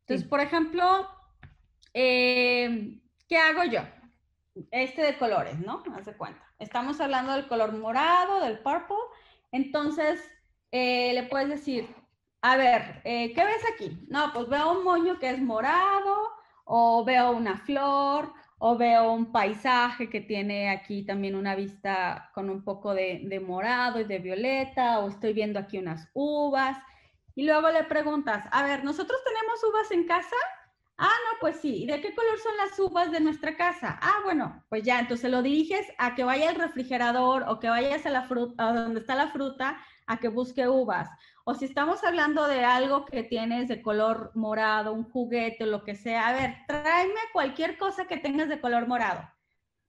Entonces, 0.01 0.27
por 0.27 0.41
ejemplo, 0.41 1.09
eh, 1.95 3.01
¿qué 3.29 3.39
hago 3.39 3.65
yo? 3.65 3.81
Este 4.71 5.03
de 5.03 5.19
colores, 5.19 5.59
¿no? 5.59 5.83
Hace 5.97 6.17
cuenta. 6.17 6.43
Estamos 6.59 7.01
hablando 7.01 7.33
del 7.33 7.47
color 7.49 7.73
morado, 7.73 8.41
del 8.45 8.59
purple. 8.61 8.97
Entonces, 9.53 10.21
le 10.73 11.27
puedes 11.31 11.49
decir, 11.49 11.95
a 12.43 12.57
ver, 12.57 13.01
¿qué 13.05 13.33
ves 13.35 13.63
aquí? 13.73 14.07
No, 14.09 14.33
pues 14.33 14.49
veo 14.49 14.73
un 14.73 14.85
moño 14.85 15.19
que 15.19 15.31
es 15.31 15.41
morado, 15.41 16.33
o 16.65 17.05
veo 17.05 17.31
una 17.31 17.57
flor, 17.57 18.33
o 18.59 18.77
veo 18.77 19.13
un 19.13 19.31
paisaje 19.31 20.11
que 20.11 20.21
tiene 20.21 20.71
aquí 20.71 21.05
también 21.05 21.37
una 21.37 21.55
vista 21.55 22.31
con 22.35 22.51
un 22.51 22.65
poco 22.65 22.93
de, 22.93 23.43
morado 23.47 24.01
y 24.01 24.05
de 24.05 24.19
violeta, 24.19 24.99
o 24.99 25.09
estoy 25.09 25.33
viendo 25.33 25.59
aquí 25.59 25.79
unas 25.79 26.09
uvas. 26.13 26.77
Y 27.37 27.45
luego 27.45 27.71
le 27.71 27.85
preguntas, 27.85 28.45
a 28.51 28.65
ver, 28.65 28.83
¿nosotros 28.85 29.21
tenemos 29.25 29.63
uvas 29.63 29.91
en 29.93 30.07
casa? 30.07 30.37
Ah, 30.97 31.07
no, 31.07 31.39
pues 31.41 31.61
sí. 31.61 31.85
¿Y 31.85 31.87
de 31.87 32.01
qué 32.01 32.13
color 32.13 32.39
son 32.41 32.57
las 32.57 32.77
uvas 32.81 33.13
de 33.13 33.21
nuestra 33.21 33.57
casa? 33.57 33.97
Ah, 34.03 34.21
bueno, 34.25 34.65
pues 34.69 34.83
ya, 34.83 34.99
entonces 34.99 35.31
lo 35.31 35.43
diriges 35.43 35.87
a 35.97 36.17
que 36.17 36.25
vaya 36.25 36.51
al 36.51 36.57
refrigerador 36.57 37.45
o 37.47 37.61
que 37.61 37.69
vayas 37.69 38.05
a 38.07 38.11
la 38.11 38.23
fruta, 38.23 38.69
a 38.69 38.73
donde 38.73 38.99
está 38.99 39.15
la 39.15 39.29
fruta, 39.29 39.79
a 40.09 40.17
que 40.17 40.27
busque 40.27 40.67
uvas. 40.67 41.09
O 41.51 41.55
si 41.55 41.65
estamos 41.65 42.05
hablando 42.05 42.47
de 42.47 42.63
algo 42.63 43.07
que 43.07 43.23
tienes 43.23 43.69
de 43.69 43.81
color 43.81 44.33
morado, 44.35 44.93
un 44.93 45.05
juguete 45.05 45.65
lo 45.65 45.83
que 45.83 45.95
sea, 45.95 46.29
a 46.29 46.33
ver, 46.35 46.57
tráeme 46.67 47.21
cualquier 47.33 47.79
cosa 47.79 48.07
que 48.07 48.19
tengas 48.19 48.51
de 48.51 48.61
color 48.61 48.87
morado 48.87 49.27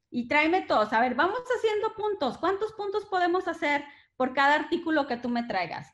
y 0.10 0.30
tráeme 0.30 0.62
todos. 0.62 0.94
A 0.94 1.02
ver, 1.02 1.16
vamos 1.16 1.42
haciendo 1.58 1.94
puntos. 1.96 2.38
¿Cuántos 2.38 2.72
puntos 2.72 3.04
podemos 3.08 3.46
hacer 3.50 3.84
por 4.16 4.34
cada 4.34 4.56
artículo 4.56 5.06
que 5.06 5.18
tú 5.18 5.28
me 5.28 5.44
traigas? 5.44 5.92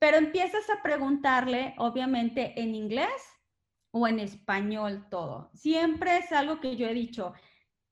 Pero 0.00 0.16
empiezas 0.16 0.68
a 0.70 0.82
preguntarle, 0.82 1.76
obviamente, 1.78 2.60
en 2.60 2.74
inglés 2.74 3.22
o 3.92 4.08
en 4.08 4.18
español 4.18 5.06
todo. 5.08 5.52
Siempre 5.54 6.18
es 6.18 6.32
algo 6.32 6.58
que 6.60 6.74
yo 6.74 6.88
he 6.88 6.94
dicho. 6.94 7.32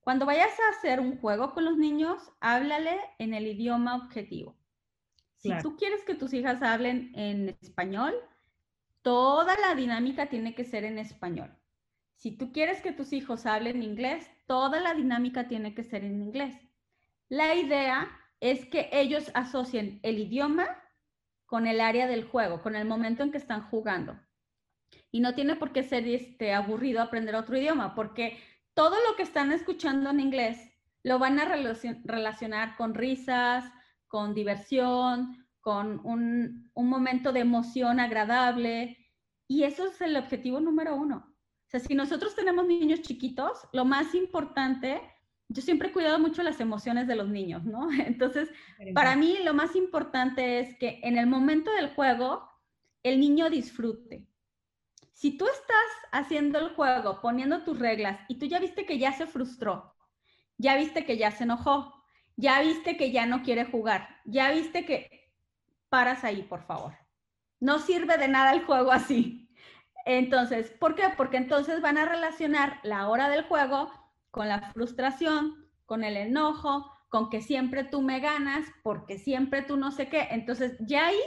Cuando 0.00 0.26
vayas 0.26 0.58
a 0.58 0.76
hacer 0.76 0.98
un 0.98 1.20
juego 1.20 1.54
con 1.54 1.64
los 1.64 1.76
niños, 1.76 2.32
háblale 2.40 2.98
en 3.20 3.34
el 3.34 3.46
idioma 3.46 3.94
objetivo. 3.94 4.56
Si 5.44 5.58
tú 5.58 5.76
quieres 5.76 6.02
que 6.04 6.14
tus 6.14 6.32
hijas 6.32 6.62
hablen 6.62 7.12
en 7.14 7.50
español, 7.60 8.14
toda 9.02 9.54
la 9.58 9.74
dinámica 9.74 10.30
tiene 10.30 10.54
que 10.54 10.64
ser 10.64 10.84
en 10.84 10.98
español. 10.98 11.54
Si 12.16 12.30
tú 12.30 12.50
quieres 12.50 12.80
que 12.80 12.92
tus 12.92 13.12
hijos 13.12 13.44
hablen 13.44 13.82
inglés, 13.82 14.30
toda 14.46 14.80
la 14.80 14.94
dinámica 14.94 15.46
tiene 15.46 15.74
que 15.74 15.84
ser 15.84 16.02
en 16.02 16.22
inglés. 16.22 16.56
La 17.28 17.54
idea 17.54 18.08
es 18.40 18.64
que 18.64 18.88
ellos 18.90 19.30
asocien 19.34 20.00
el 20.02 20.18
idioma 20.18 20.66
con 21.44 21.66
el 21.66 21.82
área 21.82 22.06
del 22.06 22.24
juego, 22.24 22.62
con 22.62 22.74
el 22.74 22.86
momento 22.86 23.22
en 23.22 23.30
que 23.30 23.36
están 23.36 23.68
jugando. 23.68 24.18
Y 25.10 25.20
no 25.20 25.34
tiene 25.34 25.56
por 25.56 25.72
qué 25.72 25.82
ser 25.82 26.08
este, 26.08 26.54
aburrido 26.54 27.02
aprender 27.02 27.34
otro 27.34 27.58
idioma, 27.58 27.94
porque 27.94 28.38
todo 28.72 28.96
lo 29.06 29.14
que 29.16 29.22
están 29.22 29.52
escuchando 29.52 30.08
en 30.08 30.20
inglés 30.20 30.72
lo 31.02 31.18
van 31.18 31.38
a 31.38 31.44
relacionar 31.44 32.76
con 32.76 32.94
risas, 32.94 33.70
con 34.14 34.32
diversión, 34.32 35.44
con 35.60 36.00
un, 36.06 36.70
momento 36.76 37.32
de 37.32 37.40
emoción 37.40 37.98
agradable. 37.98 38.96
Y 39.48 39.64
eso 39.64 39.88
es 39.88 40.00
el 40.02 40.16
objetivo 40.16 40.60
número 40.60 40.94
uno. 40.94 41.34
O 41.66 41.68
sea, 41.68 41.80
si 41.80 41.96
nosotros 41.96 42.36
tenemos 42.36 42.64
niños 42.64 43.02
chiquitos, 43.02 43.66
lo 43.72 43.84
más 43.84 44.14
importante, 44.14 45.00
yo 45.48 45.62
siempre 45.62 45.88
he 45.88 45.92
cuidado 45.92 46.20
mucho 46.20 46.44
las 46.44 46.60
emociones 46.60 47.08
de 47.08 47.16
los 47.16 47.28
niños, 47.28 47.64
¿no? 47.64 47.88
Entonces, 48.06 48.52
para 48.94 49.16
mí 49.16 49.38
lo 49.42 49.52
más 49.52 49.74
importante 49.74 50.60
es 50.60 50.78
que 50.78 51.00
en 51.02 51.18
el 51.18 51.26
momento 51.26 51.72
del 51.72 51.88
juego, 51.88 52.48
el 53.02 53.18
niño 53.18 53.50
disfrute. 53.50 54.28
Si 55.10 55.36
tú 55.36 55.44
estás 55.46 55.90
haciendo 56.12 56.60
el 56.60 56.68
juego, 56.76 57.20
poniendo 57.20 57.64
tus 57.64 57.80
reglas 57.80 58.20
y 58.28 58.38
tú 58.38 58.46
ya 58.46 58.60
viste 58.60 58.86
que 58.86 58.96
ya 58.96 59.12
se 59.12 59.26
frustró, 59.26 59.92
ya 60.56 60.76
viste 60.76 61.04
que 61.04 61.16
ya 61.16 61.32
se 61.32 61.42
enojó, 61.42 62.03
ya 62.36 62.60
viste 62.60 62.96
que 62.96 63.12
ya 63.12 63.26
no 63.26 63.42
quiere 63.42 63.64
jugar, 63.64 64.08
ya 64.24 64.50
viste 64.50 64.84
que 64.84 65.30
paras 65.88 66.24
ahí, 66.24 66.42
por 66.42 66.62
favor. 66.62 66.94
No 67.60 67.78
sirve 67.78 68.18
de 68.18 68.28
nada 68.28 68.52
el 68.52 68.64
juego 68.64 68.92
así. 68.92 69.48
Entonces, 70.06 70.70
¿por 70.70 70.94
qué? 70.94 71.04
Porque 71.16 71.36
entonces 71.36 71.80
van 71.80 71.98
a 71.98 72.04
relacionar 72.04 72.80
la 72.82 73.08
hora 73.08 73.28
del 73.28 73.44
juego 73.44 73.90
con 74.30 74.48
la 74.48 74.72
frustración, 74.72 75.70
con 75.86 76.04
el 76.04 76.16
enojo, 76.16 76.92
con 77.08 77.30
que 77.30 77.40
siempre 77.40 77.84
tú 77.84 78.02
me 78.02 78.20
ganas, 78.20 78.66
porque 78.82 79.18
siempre 79.18 79.62
tú 79.62 79.76
no 79.76 79.92
sé 79.92 80.08
qué. 80.08 80.28
Entonces, 80.30 80.76
ya 80.80 81.06
ahí 81.06 81.20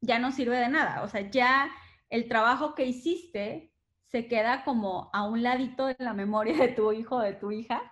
ya 0.00 0.18
no 0.18 0.32
sirve 0.32 0.56
de 0.56 0.68
nada. 0.68 1.02
O 1.02 1.08
sea, 1.08 1.28
ya 1.30 1.70
el 2.08 2.28
trabajo 2.28 2.74
que 2.74 2.86
hiciste 2.86 3.74
se 4.06 4.26
queda 4.28 4.64
como 4.64 5.10
a 5.12 5.24
un 5.24 5.42
ladito 5.42 5.86
de 5.86 5.96
la 5.98 6.14
memoria 6.14 6.56
de 6.56 6.68
tu 6.68 6.92
hijo 6.92 7.20
de 7.20 7.34
tu 7.34 7.50
hija. 7.50 7.82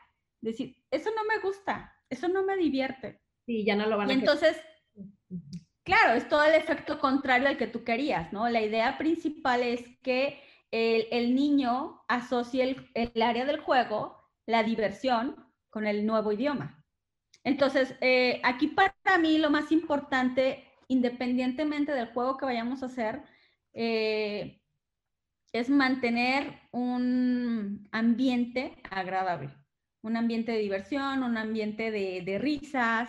Decir, 0.40 0.76
eso 0.90 1.10
no 1.14 1.24
me 1.24 1.40
gusta, 1.40 1.92
eso 2.10 2.28
no 2.28 2.44
me 2.44 2.56
divierte. 2.56 3.20
Sí, 3.46 3.64
ya 3.64 3.76
no 3.76 3.86
lo 3.86 3.96
van 3.96 4.08
a 4.08 4.12
Y 4.12 4.16
entonces, 4.16 4.56
claro, 5.84 6.14
es 6.14 6.28
todo 6.28 6.44
el 6.44 6.54
efecto 6.54 6.98
contrario 6.98 7.48
al 7.48 7.56
que 7.56 7.66
tú 7.66 7.84
querías, 7.84 8.32
¿no? 8.32 8.48
La 8.48 8.60
idea 8.60 8.98
principal 8.98 9.62
es 9.62 9.82
que 10.02 10.42
el, 10.70 11.34
niño 11.34 12.02
asocie 12.08 12.76
el, 12.94 13.22
área 13.22 13.44
del 13.44 13.60
juego, 13.60 14.16
la 14.46 14.62
diversión, 14.62 15.46
con 15.70 15.86
el 15.86 16.06
nuevo 16.06 16.32
idioma. 16.32 16.84
Entonces, 17.44 17.94
eh, 18.00 18.40
aquí 18.44 18.68
para 18.68 19.18
mí 19.18 19.38
lo 19.38 19.50
más 19.50 19.72
importante, 19.72 20.64
independientemente 20.88 21.92
del 21.92 22.12
juego 22.12 22.36
que 22.36 22.46
vayamos 22.46 22.82
a 22.82 22.86
hacer, 22.86 23.22
eh, 23.74 24.60
es 25.52 25.70
mantener 25.70 26.60
un 26.72 27.88
ambiente 27.92 28.76
agradable 28.90 29.57
un 30.08 30.16
ambiente 30.16 30.52
de 30.52 30.58
diversión, 30.58 31.22
un 31.22 31.36
ambiente 31.36 31.90
de, 31.90 32.38
risas. 32.38 33.08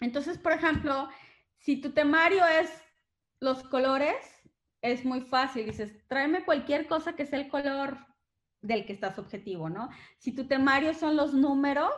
Entonces, 0.00 0.38
por 0.38 0.52
ejemplo, 0.52 1.08
si 1.58 1.80
tu 1.80 1.92
temario 1.92 2.44
es 2.46 2.70
los 3.40 3.62
colores, 3.64 4.16
es 4.82 5.04
muy 5.04 5.20
fácil. 5.20 5.66
Dices, 5.66 5.92
tráeme 6.08 6.44
cualquier 6.44 6.86
cosa 6.86 7.14
que 7.14 7.26
sea 7.26 7.38
el 7.38 7.48
color 7.48 7.98
del 8.60 8.86
que 8.86 8.94
estás 8.94 9.18
objetivo, 9.18 9.68
¿no? 9.68 9.88
Si 10.18 10.32
tu 10.34 10.46
temario 10.46 10.94
son 10.94 11.14
los 11.14 11.34
números, 11.34 11.92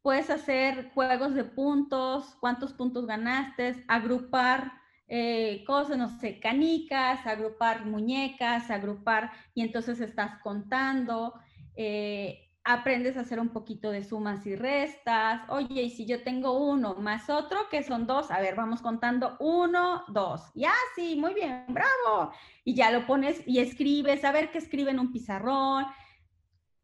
puedes 0.00 0.30
hacer 0.30 0.90
juegos 0.94 1.34
de 1.34 1.44
puntos, 1.44 2.36
cuántos 2.40 2.72
puntos 2.72 3.06
ganaste, 3.06 3.84
agrupar 3.88 4.72
eh, 5.08 5.62
cosas, 5.66 5.98
no 5.98 6.08
sé, 6.20 6.40
canicas, 6.40 7.26
agrupar 7.26 7.84
muñecas, 7.84 8.70
agrupar, 8.70 9.30
y 9.52 9.62
entonces 9.62 10.00
estás 10.00 10.40
contando. 10.40 11.34
Eh, 11.76 12.51
aprendes 12.64 13.16
a 13.16 13.20
hacer 13.20 13.40
un 13.40 13.48
poquito 13.48 13.90
de 13.90 14.04
sumas 14.04 14.46
y 14.46 14.54
restas. 14.54 15.42
Oye, 15.48 15.82
y 15.82 15.90
si 15.90 16.06
yo 16.06 16.22
tengo 16.22 16.52
uno 16.52 16.94
más 16.94 17.28
otro, 17.28 17.68
que 17.70 17.82
son 17.82 18.06
dos, 18.06 18.30
a 18.30 18.40
ver, 18.40 18.54
vamos 18.54 18.80
contando 18.80 19.36
uno, 19.40 20.04
dos. 20.08 20.42
Ya, 20.54 20.72
sí, 20.94 21.16
muy 21.16 21.34
bien, 21.34 21.64
bravo. 21.68 22.32
Y 22.64 22.74
ya 22.74 22.90
lo 22.90 23.06
pones 23.06 23.42
y 23.46 23.58
escribes, 23.58 24.24
a 24.24 24.32
ver 24.32 24.50
qué 24.50 24.58
escribe 24.58 24.90
en 24.90 25.00
un 25.00 25.12
pizarrón. 25.12 25.86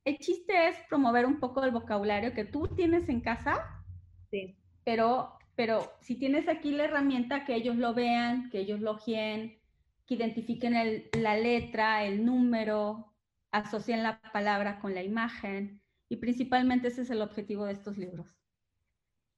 El 0.05 0.19
chiste 0.19 0.69
es 0.69 0.77
promover 0.89 1.27
un 1.27 1.39
poco 1.39 1.63
el 1.63 1.71
vocabulario 1.71 2.35
que 2.35 2.45
tú 2.45 2.69
tienes 2.69 3.09
en 3.09 3.21
casa. 3.21 3.85
Sí. 4.31 4.57
Pero, 4.85 5.39
pero 5.55 5.93
si 6.01 6.17
tienes 6.17 6.49
aquí 6.49 6.73
la 6.73 6.85
herramienta, 6.85 7.45
que 7.45 7.55
ellos 7.55 7.77
lo 7.77 7.95
vean, 7.95 8.51
que 8.51 8.61
ellos 8.61 8.81
lo 8.81 8.97
gien, 8.97 9.59
que 10.07 10.15
identifiquen 10.15 11.05
la 11.13 11.37
letra, 11.37 12.05
el 12.05 12.25
número, 12.25 13.13
asocian 13.51 14.03
la 14.03 14.21
palabra 14.33 14.81
con 14.81 14.95
la 14.95 15.03
imagen 15.03 15.81
y 16.09 16.17
principalmente 16.17 16.89
ese 16.89 17.03
es 17.03 17.11
el 17.11 17.23
objetivo 17.23 17.65
de 17.65 17.73
estos 17.73 17.99
libros. 17.99 18.27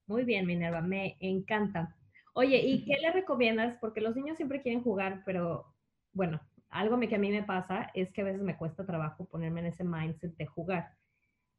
Muy 0.07 0.25
bien, 0.25 0.46
Minerva, 0.46 0.81
me 0.81 1.16
encanta. 1.20 1.96
Oye, 2.33 2.59
¿y 2.59 2.85
qué 2.85 2.96
le 3.01 3.12
recomiendas? 3.12 3.77
Porque 3.81 4.01
los 4.01 4.16
niños 4.16 4.37
siempre 4.37 4.62
quieren 4.62 4.83
jugar, 4.83 5.23
pero 5.25 5.75
bueno, 6.12 6.40
algo 6.68 6.99
que 7.01 7.14
a 7.14 7.18
mí 7.18 7.31
me 7.31 7.42
pasa 7.42 7.90
es 7.94 8.12
que 8.12 8.23
a 8.23 8.25
veces 8.25 8.42
me 8.42 8.57
cuesta 8.57 8.87
trabajo 8.87 9.27
ponerme 9.27 9.61
en 9.61 9.66
ese 9.66 9.85
mindset 9.85 10.37
de 10.37 10.46
jugar. 10.46 10.96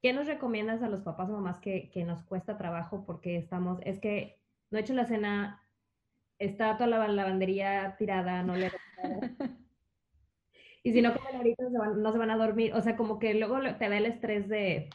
¿Qué 0.01 0.13
nos 0.13 0.27
recomiendas 0.27 0.81
a 0.81 0.89
los 0.89 1.01
papás 1.01 1.29
o 1.29 1.33
mamás 1.33 1.59
que, 1.59 1.89
que 1.91 2.03
nos 2.05 2.23
cuesta 2.23 2.57
trabajo 2.57 3.05
porque 3.05 3.37
estamos, 3.37 3.79
es 3.83 3.99
que 3.99 4.39
no 4.69 4.77
he 4.77 4.81
hecho 4.81 4.93
la 4.93 5.05
cena, 5.05 5.63
está 6.39 6.77
toda 6.77 6.87
la 6.87 7.07
lavandería 7.07 7.95
tirada, 7.97 8.41
no 8.43 8.55
le... 8.55 8.71
y 10.83 10.93
si 10.93 11.01
no 11.01 11.13
comen 11.13 11.35
ahorita 11.35 11.63
no 11.69 12.11
se 12.11 12.17
van 12.17 12.31
a 12.31 12.37
dormir. 12.37 12.73
O 12.73 12.81
sea, 12.81 12.97
como 12.97 13.19
que 13.19 13.33
luego 13.33 13.59
te 13.77 13.89
da 13.89 13.97
el 13.97 14.05
estrés 14.05 14.47
de, 14.49 14.89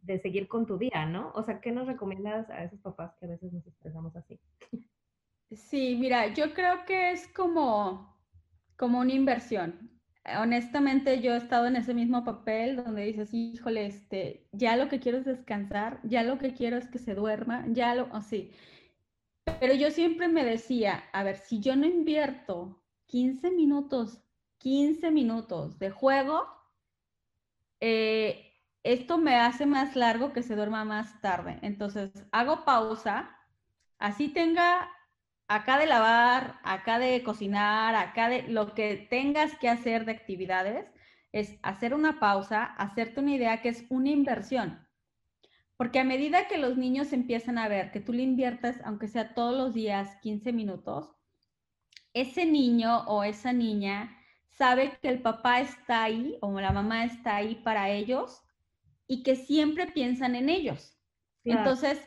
de 0.00 0.18
seguir 0.18 0.48
con 0.48 0.66
tu 0.66 0.78
día, 0.78 1.04
¿no? 1.06 1.32
O 1.34 1.42
sea, 1.42 1.60
¿qué 1.60 1.72
nos 1.72 1.86
recomiendas 1.86 2.48
a 2.50 2.64
esos 2.64 2.80
papás 2.80 3.14
que 3.18 3.26
a 3.26 3.30
veces 3.30 3.52
nos 3.52 3.66
estresamos 3.66 4.14
así? 4.16 4.40
Sí, 5.50 5.96
mira, 5.98 6.32
yo 6.34 6.54
creo 6.54 6.84
que 6.86 7.12
es 7.12 7.28
como, 7.28 8.16
como 8.76 9.00
una 9.00 9.12
inversión. 9.12 9.90
Honestamente, 10.40 11.20
yo 11.20 11.34
he 11.34 11.36
estado 11.36 11.66
en 11.66 11.76
ese 11.76 11.94
mismo 11.94 12.24
papel 12.24 12.76
donde 12.76 13.04
dices, 13.04 13.32
híjole, 13.32 13.86
este, 13.86 14.48
ya 14.52 14.76
lo 14.76 14.88
que 14.88 14.98
quiero 14.98 15.18
es 15.18 15.24
descansar, 15.24 16.00
ya 16.02 16.24
lo 16.24 16.38
que 16.38 16.52
quiero 16.52 16.76
es 16.76 16.88
que 16.88 16.98
se 16.98 17.14
duerma, 17.14 17.64
ya 17.68 17.94
lo, 17.94 18.08
así. 18.12 18.50
Pero 19.60 19.74
yo 19.74 19.90
siempre 19.90 20.26
me 20.26 20.44
decía, 20.44 21.04
a 21.12 21.22
ver, 21.22 21.36
si 21.36 21.60
yo 21.60 21.76
no 21.76 21.86
invierto 21.86 22.82
15 23.06 23.52
minutos, 23.52 24.25
15 24.58 25.10
minutos 25.10 25.78
de 25.78 25.90
juego, 25.90 26.46
eh, 27.80 28.52
esto 28.82 29.18
me 29.18 29.36
hace 29.36 29.66
más 29.66 29.96
largo 29.96 30.32
que 30.32 30.42
se 30.42 30.56
duerma 30.56 30.84
más 30.84 31.20
tarde. 31.20 31.58
Entonces, 31.62 32.12
hago 32.32 32.64
pausa, 32.64 33.36
así 33.98 34.28
tenga 34.28 34.90
acá 35.48 35.78
de 35.78 35.86
lavar, 35.86 36.60
acá 36.62 36.98
de 36.98 37.22
cocinar, 37.22 37.94
acá 37.94 38.28
de 38.28 38.42
lo 38.48 38.74
que 38.74 39.06
tengas 39.10 39.56
que 39.58 39.68
hacer 39.68 40.04
de 40.04 40.12
actividades, 40.12 40.86
es 41.32 41.58
hacer 41.62 41.94
una 41.94 42.18
pausa, 42.20 42.64
hacerte 42.64 43.20
una 43.20 43.34
idea 43.34 43.60
que 43.60 43.68
es 43.70 43.84
una 43.90 44.10
inversión. 44.10 44.86
Porque 45.76 46.00
a 46.00 46.04
medida 46.04 46.48
que 46.48 46.58
los 46.58 46.76
niños 46.76 47.12
empiezan 47.12 47.58
a 47.58 47.68
ver 47.68 47.92
que 47.92 48.00
tú 48.00 48.12
le 48.12 48.22
inviertes, 48.22 48.76
aunque 48.84 49.08
sea 49.08 49.34
todos 49.34 49.56
los 49.56 49.74
días 49.74 50.16
15 50.22 50.52
minutos, 50.52 51.10
ese 52.14 52.46
niño 52.46 53.04
o 53.06 53.24
esa 53.24 53.52
niña 53.52 54.15
sabe 54.56 54.98
que 55.02 55.08
el 55.08 55.20
papá 55.20 55.60
está 55.60 56.04
ahí 56.04 56.36
o 56.40 56.60
la 56.60 56.72
mamá 56.72 57.04
está 57.04 57.36
ahí 57.36 57.56
para 57.56 57.90
ellos 57.90 58.42
y 59.06 59.22
que 59.22 59.36
siempre 59.36 59.86
piensan 59.86 60.34
en 60.34 60.48
ellos. 60.48 60.98
Entonces, 61.44 62.00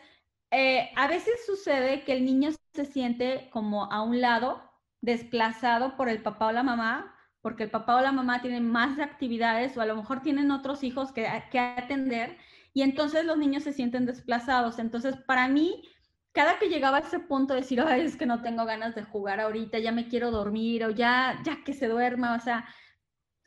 eh, 0.52 0.90
a 0.96 1.08
veces 1.08 1.46
sucede 1.46 2.04
que 2.04 2.14
el 2.14 2.26
niño 2.26 2.50
se 2.74 2.86
siente 2.86 3.50
como 3.52 3.92
a 3.92 4.02
un 4.02 4.20
lado, 4.20 4.62
desplazado 5.02 5.96
por 5.96 6.10
el 6.10 6.22
papá 6.22 6.48
o 6.48 6.52
la 6.52 6.64
mamá, 6.64 7.16
porque 7.42 7.64
el 7.64 7.70
papá 7.70 7.96
o 7.96 8.02
la 8.02 8.12
mamá 8.12 8.42
tienen 8.42 8.70
más 8.70 9.00
actividades 9.00 9.78
o 9.78 9.82
a 9.82 9.86
lo 9.86 9.96
mejor 9.96 10.22
tienen 10.22 10.52
otros 10.52 10.84
hijos 10.84 11.14
que, 11.14 11.26
que 11.52 11.60
atender 11.60 12.38
y 12.74 12.82
entonces 12.82 13.24
los 13.26 13.38
niños 13.38 13.64
se 13.64 13.74
sienten 13.74 14.06
desplazados. 14.06 14.80
Entonces, 14.80 15.16
para 15.26 15.48
mí, 15.48 15.84
cada 16.32 16.60
que 16.60 16.70
llegaba 16.70 16.98
a 16.98 17.02
ese 17.02 17.20
punto 17.20 17.54
de 17.54 17.62
decir, 17.62 17.82
ay, 17.82 18.02
es 18.02 18.16
que 18.16 18.26
no 18.26 18.42
tengo 18.42 18.66
ganas 18.66 18.96
de 18.96 19.04
jugar 19.04 19.40
ahorita, 19.40 19.80
ya 19.80 19.92
me 19.92 20.08
quiero 20.08 20.32
dormir 20.32 20.86
o 20.86 20.90
ya, 20.92 21.40
ya 21.44 21.64
que 21.64 21.74
se 21.74 21.88
duerma, 21.88 22.36
o 22.36 22.40
sea, 22.40 22.66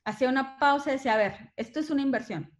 hacía 0.04 0.28
una 0.28 0.58
pausa 0.58 0.90
y 0.90 0.94
decía, 0.94 1.14
a 1.14 1.18
ver, 1.18 1.52
esto 1.56 1.80
es 1.80 1.90
una 1.90 2.02
inversión 2.02 2.50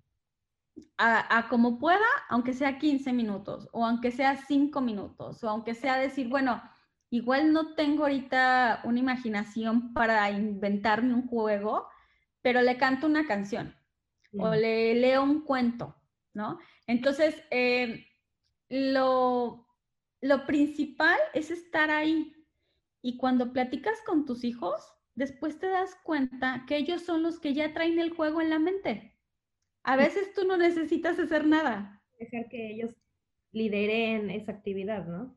a, 0.96 1.48
como 1.48 1.78
pueda, 1.78 2.06
aunque 2.28 2.52
sea 2.52 2.78
15 2.78 3.12
minutos 3.12 3.68
o 3.72 3.84
aunque 3.84 4.10
sea 4.10 4.36
5 4.36 4.80
minutos 4.80 5.42
o 5.42 5.48
aunque 5.48 5.74
sea 5.74 5.96
decir, 5.96 6.28
bueno, 6.28 6.62
igual 7.10 7.52
no 7.52 7.74
tengo 7.74 8.04
ahorita 8.04 8.82
una 8.84 8.98
imaginación 8.98 9.92
para 9.92 10.30
inventarme 10.30 11.14
un 11.14 11.26
juego, 11.26 11.88
pero 12.40 12.62
le 12.62 12.78
canto 12.78 13.06
una 13.06 13.26
canción 13.26 13.74
o 14.38 14.54
le 14.54 14.94
leo 14.94 15.22
un 15.22 15.42
cuento, 15.42 15.94
¿no? 16.32 16.58
Entonces, 16.86 17.36
eh, 17.50 18.06
lo, 18.70 19.66
lo 20.22 20.46
principal 20.46 21.18
es 21.34 21.50
estar 21.50 21.90
ahí. 21.90 22.32
Y 23.02 23.18
cuando 23.18 23.52
platicas 23.52 24.00
con 24.06 24.24
tus 24.24 24.44
hijos, 24.44 24.80
después 25.14 25.58
te 25.58 25.66
das 25.66 25.96
cuenta 26.04 26.64
que 26.66 26.76
ellos 26.76 27.02
son 27.02 27.22
los 27.22 27.40
que 27.40 27.52
ya 27.52 27.74
traen 27.74 27.98
el 27.98 28.14
juego 28.14 28.40
en 28.40 28.50
la 28.50 28.60
mente. 28.60 29.18
A 29.82 29.96
veces 29.96 30.32
tú 30.32 30.46
no 30.46 30.56
necesitas 30.56 31.18
hacer 31.18 31.44
nada. 31.44 32.02
Dejar 32.18 32.48
que 32.48 32.70
ellos 32.70 32.94
lideren 33.50 34.30
esa 34.30 34.52
actividad, 34.52 35.06
¿no? 35.06 35.36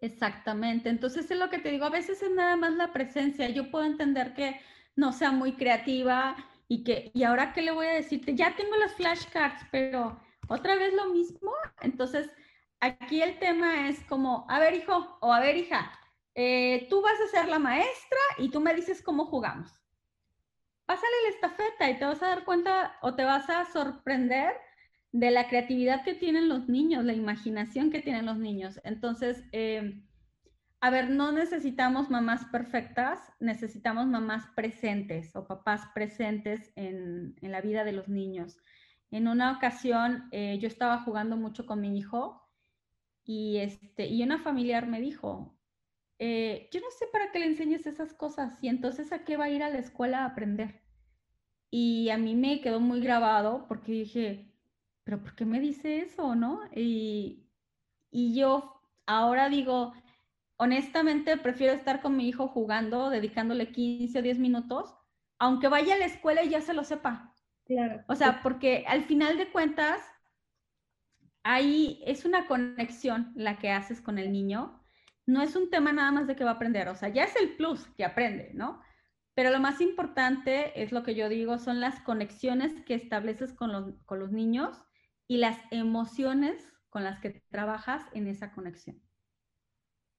Exactamente. 0.00 0.88
Entonces 0.88 1.28
es 1.30 1.38
lo 1.38 1.50
que 1.50 1.58
te 1.58 1.70
digo, 1.70 1.84
a 1.84 1.90
veces 1.90 2.22
es 2.22 2.30
nada 2.30 2.56
más 2.56 2.74
la 2.74 2.92
presencia. 2.92 3.48
Yo 3.48 3.70
puedo 3.72 3.84
entender 3.84 4.34
que 4.34 4.60
no 4.94 5.12
sea 5.12 5.32
muy 5.32 5.54
creativa 5.54 6.36
y 6.68 6.84
que, 6.84 7.10
y 7.14 7.24
ahora 7.24 7.52
qué 7.52 7.62
le 7.62 7.72
voy 7.72 7.86
a 7.86 7.94
decirte, 7.94 8.36
ya 8.36 8.54
tengo 8.54 8.76
las 8.76 8.94
flashcards, 8.94 9.66
pero 9.72 10.20
otra 10.48 10.76
vez 10.76 10.94
lo 10.94 11.12
mismo. 11.12 11.50
Entonces, 11.80 12.30
aquí 12.80 13.22
el 13.22 13.38
tema 13.38 13.88
es 13.88 14.00
como, 14.04 14.46
a 14.48 14.58
ver 14.58 14.74
hijo 14.74 15.18
o 15.20 15.32
a 15.32 15.40
ver 15.40 15.56
hija, 15.56 15.92
eh, 16.34 16.86
tú 16.90 17.00
vas 17.02 17.20
a 17.20 17.28
ser 17.28 17.48
la 17.48 17.58
maestra 17.58 18.18
y 18.38 18.50
tú 18.50 18.60
me 18.60 18.74
dices 18.74 19.02
cómo 19.02 19.26
jugamos 19.26 19.72
pásale 20.86 21.12
la 21.24 21.28
estafeta 21.30 21.90
y 21.90 21.98
te 21.98 22.04
vas 22.04 22.22
a 22.22 22.28
dar 22.28 22.44
cuenta 22.44 22.96
o 23.02 23.14
te 23.14 23.24
vas 23.24 23.48
a 23.48 23.64
sorprender 23.66 24.52
de 25.12 25.30
la 25.30 25.48
creatividad 25.48 26.04
que 26.04 26.14
tienen 26.14 26.48
los 26.48 26.68
niños, 26.68 27.04
la 27.04 27.12
imaginación 27.12 27.90
que 27.90 28.00
tienen 28.00 28.26
los 28.26 28.36
niños. 28.36 28.80
Entonces, 28.84 29.44
eh, 29.52 30.02
a 30.80 30.90
ver, 30.90 31.10
no 31.10 31.32
necesitamos 31.32 32.10
mamás 32.10 32.44
perfectas, 32.46 33.20
necesitamos 33.40 34.06
mamás 34.06 34.46
presentes 34.54 35.34
o 35.36 35.46
papás 35.46 35.82
presentes 35.94 36.72
en, 36.74 37.36
la 37.40 37.60
vida 37.60 37.84
de 37.84 37.92
los 37.92 38.08
niños. 38.08 38.58
En 39.10 39.28
una 39.28 39.52
ocasión, 39.52 40.28
eh, 40.32 40.58
yo 40.60 40.66
estaba 40.66 41.02
jugando 41.02 41.36
mucho 41.36 41.64
con 41.64 41.80
mi 41.80 41.96
hijo 41.96 42.43
y, 43.24 43.58
este, 43.58 44.06
y 44.06 44.22
una 44.22 44.38
familiar 44.38 44.86
me 44.86 45.00
dijo, 45.00 45.56
eh, 46.18 46.68
yo 46.72 46.80
no 46.80 46.90
sé 46.90 47.06
para 47.12 47.32
qué 47.32 47.38
le 47.38 47.46
enseñes 47.46 47.86
esas 47.86 48.14
cosas 48.14 48.58
y 48.62 48.68
entonces 48.68 49.12
a 49.12 49.24
qué 49.24 49.36
va 49.36 49.44
a 49.46 49.50
ir 49.50 49.62
a 49.62 49.70
la 49.70 49.78
escuela 49.78 50.22
a 50.22 50.26
aprender. 50.26 50.82
Y 51.70 52.10
a 52.10 52.18
mí 52.18 52.34
me 52.36 52.60
quedó 52.60 52.80
muy 52.80 53.00
grabado 53.00 53.66
porque 53.66 53.92
dije, 53.92 54.54
pero 55.04 55.20
¿por 55.20 55.34
qué 55.34 55.44
me 55.44 55.60
dice 55.60 55.98
eso, 55.98 56.34
no? 56.34 56.60
Y, 56.74 57.48
y 58.10 58.34
yo 58.34 58.80
ahora 59.06 59.48
digo, 59.48 59.92
honestamente 60.56 61.36
prefiero 61.36 61.72
estar 61.72 62.00
con 62.00 62.16
mi 62.16 62.28
hijo 62.28 62.48
jugando, 62.48 63.10
dedicándole 63.10 63.72
15 63.72 64.18
o 64.18 64.22
10 64.22 64.38
minutos, 64.38 64.94
aunque 65.38 65.68
vaya 65.68 65.94
a 65.94 65.98
la 65.98 66.06
escuela 66.06 66.42
y 66.44 66.50
ya 66.50 66.60
se 66.60 66.74
lo 66.74 66.84
sepa. 66.84 67.34
Claro. 67.64 68.04
O 68.08 68.14
sea, 68.14 68.40
porque 68.42 68.84
al 68.86 69.04
final 69.04 69.36
de 69.36 69.50
cuentas, 69.50 70.00
ahí 71.44 72.02
es 72.04 72.24
una 72.24 72.46
conexión 72.46 73.32
la 73.36 73.58
que 73.58 73.70
haces 73.70 74.00
con 74.00 74.18
el 74.18 74.32
niño 74.32 74.80
no 75.26 75.42
es 75.42 75.56
un 75.56 75.70
tema 75.70 75.92
nada 75.92 76.10
más 76.12 76.26
de 76.26 76.36
que 76.36 76.44
va 76.44 76.50
a 76.50 76.54
aprender, 76.54 76.88
o 76.88 76.94
sea, 76.94 77.08
ya 77.08 77.24
es 77.24 77.34
el 77.36 77.56
plus 77.56 77.86
que 77.96 78.04
aprende, 78.04 78.50
¿no? 78.54 78.80
Pero 79.34 79.50
lo 79.50 79.58
más 79.58 79.80
importante 79.80 80.82
es 80.82 80.92
lo 80.92 81.02
que 81.02 81.14
yo 81.14 81.28
digo, 81.28 81.58
son 81.58 81.80
las 81.80 82.00
conexiones 82.00 82.72
que 82.84 82.94
estableces 82.94 83.52
con 83.52 83.72
los, 83.72 84.32
niños 84.32 84.84
y 85.26 85.38
las 85.38 85.58
emociones 85.70 86.72
con 86.88 87.04
las 87.04 87.18
que 87.20 87.42
trabajas 87.50 88.04
en 88.12 88.28
esa 88.28 88.52
conexión. 88.52 89.00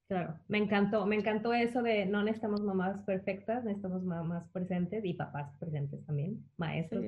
Claro, 0.08 0.40
me 0.48 0.58
encantó, 0.58 1.06
me 1.06 1.16
encantó 1.16 1.54
eso 1.54 1.82
de 1.82 2.06
no 2.06 2.24
necesitamos 2.24 2.62
mamás 2.62 3.02
perfectas, 3.04 3.64
necesitamos 3.64 4.04
mamás 4.04 4.48
presentes 4.50 5.04
y 5.06 5.14
papás 5.14 5.56
presentes 5.60 6.06
también, 6.06 6.44
maestros. 6.58 7.06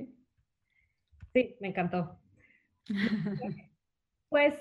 sí 1.33 1.57
me 1.59 1.67
encantó. 1.69 2.19
pues 4.29 4.53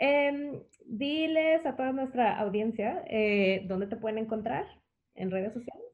Em, 0.00 0.62
diles 0.86 1.66
a 1.66 1.76
toda 1.76 1.92
nuestra 1.92 2.38
audiencia 2.38 3.04
eh, 3.06 3.64
dónde 3.66 3.86
te 3.86 3.96
pueden 3.96 4.16
encontrar 4.16 4.66
en 5.14 5.30
redes 5.30 5.52
sociales. 5.52 5.84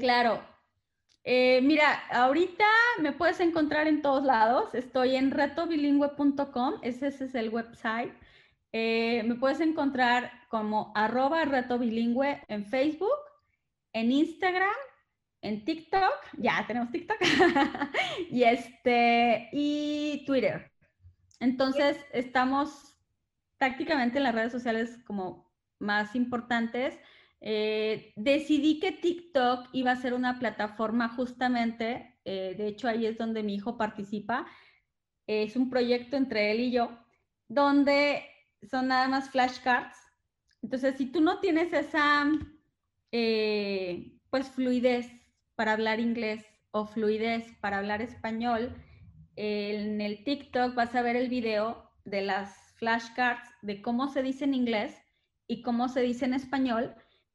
claro. 0.00 0.40
Eh, 1.22 1.60
mira, 1.62 2.04
ahorita 2.10 2.64
me 3.00 3.12
puedes 3.12 3.38
encontrar 3.38 3.86
en 3.86 4.02
todos 4.02 4.24
lados. 4.24 4.74
Estoy 4.74 5.14
en 5.14 5.30
retobilingüe.com, 5.30 6.80
ese, 6.82 7.06
es 7.06 7.34
el 7.36 7.50
website. 7.50 8.12
Eh, 8.72 9.22
me 9.22 9.36
puedes 9.36 9.60
encontrar 9.60 10.32
como 10.48 10.90
arroba 10.96 11.44
retobilingüe 11.44 12.42
en 12.48 12.66
Facebook, 12.66 13.20
en 13.92 14.10
Instagram, 14.10 14.74
en 15.40 15.64
TikTok, 15.64 16.14
ya 16.38 16.64
tenemos 16.66 16.90
TikTok, 16.90 17.18
y, 18.30 18.42
este, 18.42 19.48
y 19.52 20.24
Twitter. 20.26 20.71
Entonces, 21.42 21.98
estamos 22.12 22.96
prácticamente 23.58 24.18
en 24.18 24.22
las 24.22 24.34
redes 24.34 24.52
sociales 24.52 24.96
como 25.04 25.52
más 25.80 26.14
importantes. 26.14 26.96
Eh, 27.40 28.12
decidí 28.14 28.78
que 28.78 28.92
TikTok 28.92 29.68
iba 29.72 29.90
a 29.90 29.96
ser 29.96 30.14
una 30.14 30.38
plataforma 30.38 31.08
justamente, 31.08 32.16
eh, 32.24 32.54
de 32.56 32.68
hecho 32.68 32.86
ahí 32.86 33.06
es 33.06 33.18
donde 33.18 33.42
mi 33.42 33.56
hijo 33.56 33.76
participa, 33.76 34.46
es 35.26 35.56
un 35.56 35.68
proyecto 35.68 36.16
entre 36.16 36.52
él 36.52 36.60
y 36.60 36.70
yo, 36.70 36.96
donde 37.48 38.22
son 38.70 38.86
nada 38.86 39.08
más 39.08 39.28
flashcards. 39.30 39.98
Entonces, 40.62 40.96
si 40.96 41.06
tú 41.06 41.20
no 41.20 41.40
tienes 41.40 41.72
esa, 41.72 42.24
eh, 43.10 44.16
pues, 44.30 44.48
fluidez 44.48 45.10
para 45.56 45.72
hablar 45.72 45.98
inglés 45.98 46.46
o 46.70 46.86
fluidez 46.86 47.52
para 47.60 47.78
hablar 47.78 48.00
español, 48.00 48.76
en 49.36 50.00
el 50.00 50.24
TikTok 50.24 50.74
vas 50.74 50.94
a 50.94 51.02
ver 51.02 51.16
el 51.16 51.28
video 51.28 51.90
de 52.04 52.22
las 52.22 52.74
flashcards 52.76 53.48
de 53.62 53.80
cómo 53.80 54.08
se 54.08 54.22
dice 54.22 54.44
en 54.44 54.54
inglés 54.54 54.96
y 55.46 55.62
cómo 55.62 55.88
se 55.88 56.00
dice 56.00 56.24
en 56.24 56.34
español, 56.34 56.94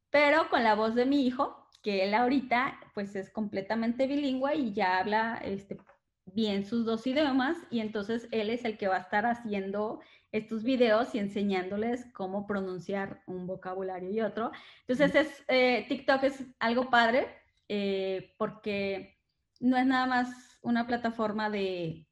pero 0.10 0.50
con 0.50 0.64
la 0.64 0.76
voz 0.76 0.96
de 0.96 1.06
mi 1.06 1.26
hijo 1.26 1.68
que 1.82 2.04
él 2.04 2.14
ahorita 2.14 2.80
pues 2.94 3.16
es 3.16 3.30
completamente 3.30 4.08
bilingüe 4.08 4.56
y 4.56 4.74
ya 4.74 4.98
habla 5.00 5.40
este, 5.44 5.78
bien 6.26 6.66
sus 6.66 6.86
dos 6.86 7.06
idiomas 7.08 7.58
y 7.70 7.80
entonces 7.80 8.28
él 8.32 8.50
es 8.50 8.66
el 8.66 8.78
que 8.78 8.88
va 8.88 8.98
a 8.98 9.02
estar 9.02 9.26
haciendo 9.26 10.02
estos 10.32 10.64
videos 10.64 11.16
y 11.16 11.20
enseñándoles 11.20 12.06
cómo 12.14 12.46
pronunciar 12.46 13.22
un 13.28 13.48
vocabulario 13.48 14.12
y 14.12 14.22
otro. 14.22 14.52
Entonces 14.82 15.16
es, 15.16 15.44
eh, 15.48 15.86
TikTok 15.88 16.24
es 16.24 16.44
algo 16.60 16.90
padre 16.90 17.28
eh, 17.70 18.34
porque 18.38 19.18
no 19.60 19.78
es 19.78 19.86
nada 19.86 20.06
más 20.06 20.57
una 20.68 20.86
plataforma 20.86 21.50
de, 21.50 22.06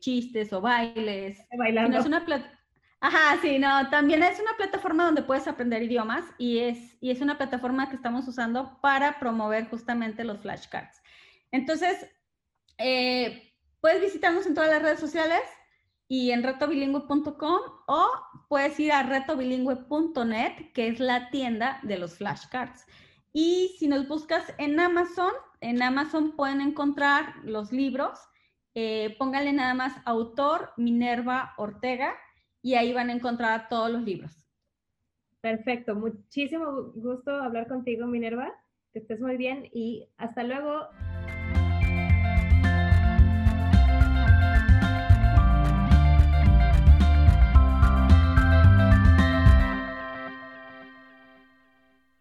chistes 0.00 0.52
o 0.52 0.60
bailes. 0.60 1.38
Bailando. 1.56 1.98
es 1.98 2.06
una 2.06 2.24
Ajá, 3.00 3.40
sí, 3.40 3.58
no, 3.58 3.88
también 3.90 4.22
es 4.22 4.40
una 4.40 4.56
plataforma 4.56 5.04
donde 5.04 5.22
puedes 5.22 5.46
aprender 5.46 5.82
idiomas 5.82 6.24
y 6.36 6.58
es, 6.58 6.96
y 7.00 7.10
es 7.10 7.20
una 7.20 7.38
plataforma 7.38 7.88
que 7.88 7.96
estamos 7.96 8.26
usando 8.26 8.78
para 8.82 9.18
promover 9.20 9.68
justamente 9.68 10.24
los 10.24 10.40
flashcards. 10.40 11.00
Entonces, 11.52 12.06
eh, 12.76 13.54
puedes 13.80 14.02
visitarnos 14.02 14.46
en 14.46 14.54
todas 14.54 14.70
las 14.70 14.82
redes 14.82 15.00
sociales 15.00 15.42
y 16.08 16.32
en 16.32 16.42
retobilingüe.com 16.42 17.60
o 17.86 18.10
puedes 18.48 18.78
ir 18.80 18.92
a 18.92 19.04
retobilingüe.net, 19.04 20.72
que 20.74 20.88
es 20.88 20.98
la 20.98 21.30
tienda 21.30 21.78
de 21.84 21.98
los 21.98 22.18
flashcards. 22.18 22.84
Y 23.32 23.76
si 23.78 23.88
nos 23.88 24.08
buscas 24.08 24.52
en 24.58 24.80
Amazon, 24.80 25.32
en 25.60 25.82
Amazon 25.82 26.34
pueden 26.36 26.60
encontrar 26.60 27.36
los 27.44 27.72
libros. 27.72 28.18
Eh, 28.74 29.16
póngale 29.18 29.52
nada 29.52 29.74
más 29.74 29.94
autor 30.04 30.70
Minerva 30.76 31.54
Ortega 31.56 32.14
y 32.62 32.74
ahí 32.74 32.92
van 32.92 33.10
a 33.10 33.14
encontrar 33.14 33.68
todos 33.68 33.90
los 33.90 34.02
libros. 34.02 34.32
Perfecto, 35.40 35.94
muchísimo 35.94 36.92
gusto 36.94 37.30
hablar 37.30 37.68
contigo, 37.68 38.06
Minerva. 38.06 38.52
Que 38.92 39.00
estés 39.00 39.20
muy 39.20 39.36
bien 39.36 39.68
y 39.72 40.08
hasta 40.16 40.42
luego. 40.42 40.88